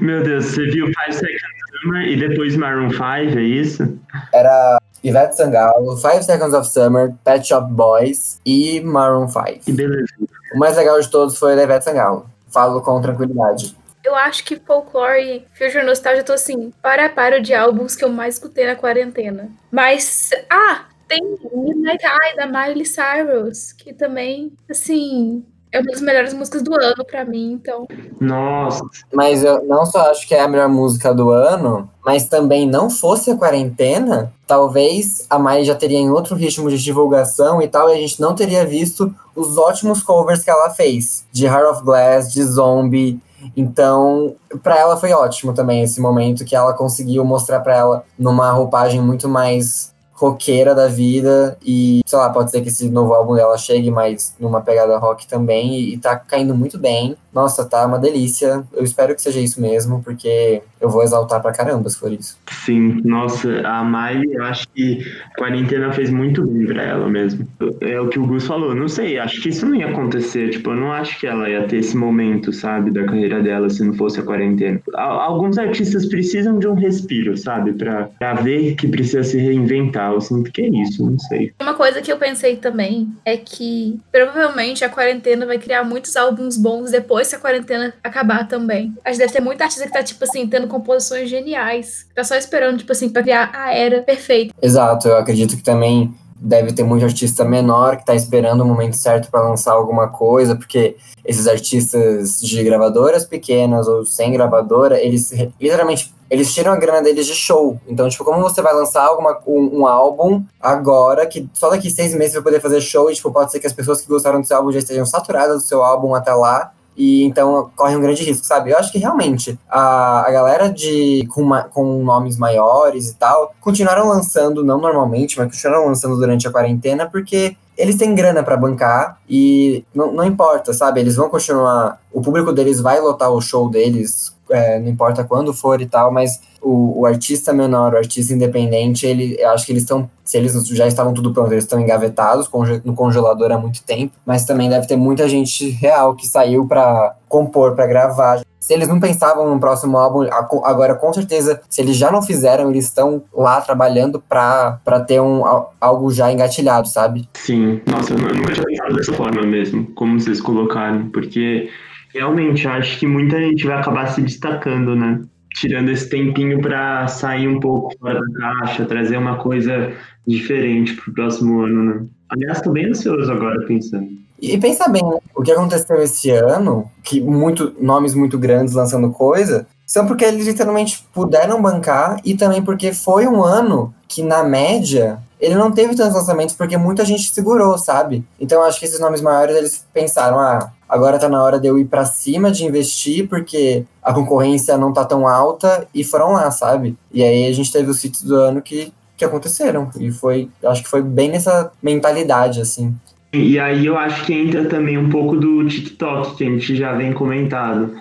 [0.00, 3.02] Meu Deus, você viu Five Seconds Summer e depois Maroon 5,
[3.38, 3.98] é isso?
[4.32, 9.60] Era Ivete Sangalo, Five Seconds of Summer, Pet Shop Boys e Maroon 5.
[9.64, 10.06] Que beleza.
[10.54, 12.26] O mais legal de todos foi da Ivete Sangalo.
[12.48, 13.76] Falo com tranquilidade.
[14.08, 17.94] Eu acho que Folklore e Future Nostalgia, eu tô assim, para a para de álbuns
[17.94, 19.50] que eu mais escutei na quarentena.
[19.70, 21.20] Mas, ah, tem
[21.52, 27.04] Midnight Eye da Miley Cyrus, que também, assim, é uma das melhores músicas do ano
[27.04, 27.86] pra mim, então.
[28.18, 28.82] Nossa,
[29.12, 32.88] Mas eu não só acho que é a melhor música do ano, mas também não
[32.88, 37.90] fosse a quarentena, talvez a Miley já teria em outro ritmo de divulgação e tal,
[37.90, 41.84] e a gente não teria visto os ótimos covers que ela fez, de Heart of
[41.84, 43.20] Glass, de Zombie.
[43.56, 48.50] Então, pra ela foi ótimo também esse momento que ela conseguiu mostrar pra ela numa
[48.50, 53.36] roupagem muito mais roqueira da vida e, sei lá, pode ser que esse novo álbum
[53.36, 57.16] dela chegue mais numa pegada rock também e, e tá caindo muito bem.
[57.32, 58.64] Nossa, tá uma delícia.
[58.72, 62.38] Eu espero que seja isso mesmo, porque eu vou exaltar pra caramba se for isso.
[62.64, 65.00] sim, nossa, a Miley, eu acho que
[65.34, 67.46] a quarentena fez muito bem pra ela mesmo.
[67.80, 70.70] É o que o Gus falou, não sei, acho que isso não ia acontecer, tipo,
[70.70, 73.94] eu não acho que ela ia ter esse momento, sabe, da carreira dela se não
[73.94, 74.80] fosse a quarentena.
[74.94, 80.12] Al- Alguns artistas precisam de um respiro, sabe, pra, pra ver que precisa se reinventar,
[80.12, 81.52] eu sinto que é isso, não sei.
[81.60, 86.56] Uma coisa que eu pensei também é que provavelmente a quarentena vai criar muitos álbuns
[86.56, 88.94] bons depois que a quarentena acabar também.
[89.04, 92.06] A gente deve ter muita artista que tá, tipo assim, tendo composições geniais.
[92.14, 94.54] Tá só esperando, tipo assim, pra criar a era perfeita.
[94.60, 98.96] Exato, eu acredito que também deve ter muito artista menor que tá esperando o momento
[98.96, 105.32] certo para lançar alguma coisa, porque esses artistas de gravadoras pequenas ou sem gravadora, eles
[105.60, 107.80] literalmente eles tiram a grana deles de show.
[107.86, 112.14] Então, tipo, como você vai lançar alguma, um, um, álbum agora, que só daqui seis
[112.14, 114.46] meses vai poder fazer show, e tipo, pode ser que as pessoas que gostaram do
[114.46, 116.72] seu álbum já estejam saturadas do seu álbum até lá.
[116.98, 118.72] E então corre um grande risco, sabe?
[118.72, 123.54] Eu acho que realmente a, a galera de com, uma, com nomes maiores e tal
[123.60, 128.56] continuaram lançando, não normalmente, mas continuaram lançando durante a quarentena, porque eles têm grana para
[128.56, 130.98] bancar e não, não importa, sabe?
[130.98, 132.00] Eles vão continuar.
[132.12, 136.12] O público deles vai lotar o show deles é, não importa quando for e tal,
[136.12, 140.36] mas o, o, artista menor, o artista independente, ele, eu acho que eles estão, se
[140.36, 142.48] eles já estavam tudo pronto, eles estão engavetados
[142.84, 147.14] no congelador há muito tempo, mas também deve ter muita gente real que saiu para
[147.28, 148.40] compor, para gravar.
[148.58, 150.28] Se eles não pensavam no próximo álbum,
[150.64, 155.42] agora com certeza, se eles já não fizeram, eles estão lá trabalhando para ter um,
[155.80, 157.28] algo já engatilhado, sabe?
[157.34, 161.70] Sim, nossa, eu nunca tinha pensado dessa forma mesmo, como vocês colocaram, porque
[162.12, 165.20] Realmente, acho que muita gente vai acabar se destacando, né?
[165.60, 169.92] Tirando esse tempinho para sair um pouco fora da caixa, trazer uma coisa
[170.26, 172.06] diferente pro próximo ano, né?
[172.28, 174.08] Aliás, tô bem ansioso agora pensando.
[174.40, 175.18] E pensa bem, né?
[175.34, 180.46] o que aconteceu esse ano, que muito nomes muito grandes lançando coisa, são porque eles
[180.46, 185.96] literalmente puderam bancar e também porque foi um ano que, na média, ele não teve
[185.96, 188.24] tantos lançamentos porque muita gente segurou, sabe?
[188.38, 191.78] Então acho que esses nomes maiores eles pensaram, ah, agora tá na hora de eu
[191.78, 196.50] ir para cima de investir porque a concorrência não tá tão alta e foram lá,
[196.50, 196.96] sabe?
[197.12, 200.82] E aí a gente teve os sítios do ano que, que aconteceram e foi, acho
[200.82, 202.94] que foi bem nessa mentalidade assim.
[203.32, 206.94] E aí eu acho que entra também um pouco do TikTok que a gente já
[206.94, 207.94] vem comentado.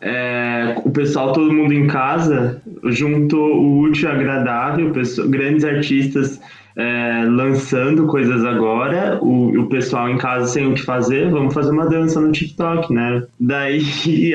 [0.00, 6.38] É, o pessoal, todo mundo em casa, juntou o útil ao agradável, pessoa, grandes artistas
[6.76, 11.70] é, lançando coisas agora, o, o pessoal em casa sem o que fazer, vamos fazer
[11.70, 13.24] uma dança no TikTok, né?
[13.38, 13.80] Daí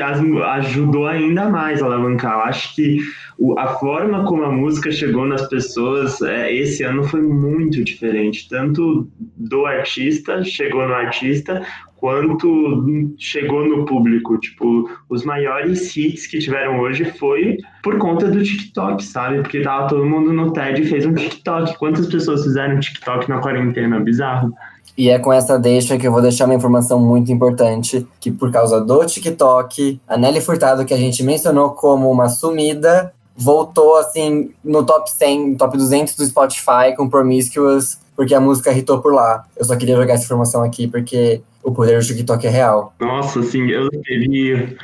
[0.00, 2.32] ajudou ainda mais a alavancar.
[2.32, 2.98] Eu acho que
[3.38, 8.48] o, a forma como a música chegou nas pessoas é, esse ano foi muito diferente.
[8.48, 11.62] Tanto do artista, chegou no artista,
[12.00, 14.38] quanto chegou no público.
[14.38, 19.42] Tipo, os maiores hits que tiveram hoje foi por conta do TikTok, sabe?
[19.42, 21.78] Porque tava todo mundo no TED e fez um TikTok.
[21.78, 24.00] Quantas pessoas fizeram TikTok na quarentena?
[24.00, 24.52] Bizarro.
[24.96, 28.50] E é com essa deixa que eu vou deixar uma informação muito importante, que por
[28.50, 34.50] causa do TikTok, a Nelly Furtado, que a gente mencionou como uma sumida, voltou assim
[34.64, 39.46] no top 100, top 200 do Spotify com Promiscuous, porque a música hitou por lá.
[39.58, 42.94] Eu só queria jogar essa informação aqui porque o poder do TikTok é real.
[43.00, 44.76] Nossa, assim, eu teve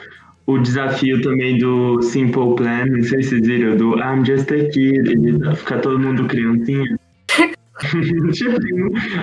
[0.47, 4.70] o desafio também do Simple Plan, não sei se vocês viram, do I'm Just a
[4.70, 6.99] Kid, ele fica todo mundo criancinha.
[8.32, 8.57] tipo,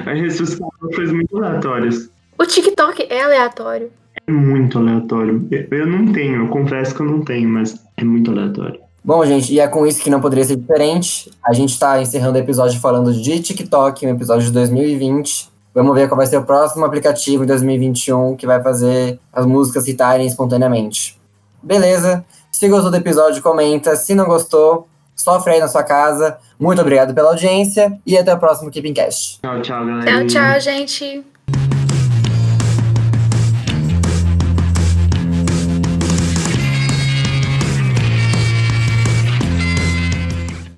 [0.07, 2.07] a ressuscitar coisas muito aleatórias.
[2.37, 3.89] O TikTok é aleatório.
[4.27, 5.47] É muito aleatório.
[5.71, 8.82] Eu não tenho, eu confesso que eu não tenho, mas é muito aleatório.
[9.03, 11.29] Bom, gente, e é com isso que não poderia ser diferente.
[11.43, 15.51] A gente está encerrando o episódio falando de TikTok, um episódio de 2020.
[15.73, 19.83] Vamos ver qual vai ser o próximo aplicativo em 2021 que vai fazer as músicas
[19.83, 21.19] citarem espontaneamente.
[21.61, 22.23] Beleza?
[22.51, 23.95] Se gostou do episódio, comenta.
[23.95, 26.37] Se não gostou, sofre aí na sua casa.
[26.57, 29.39] Muito obrigado pela audiência e até o próximo Keeping Cash.
[29.41, 30.05] Tchau, tchau, galera.
[30.05, 31.32] Tchau, tchau, gente.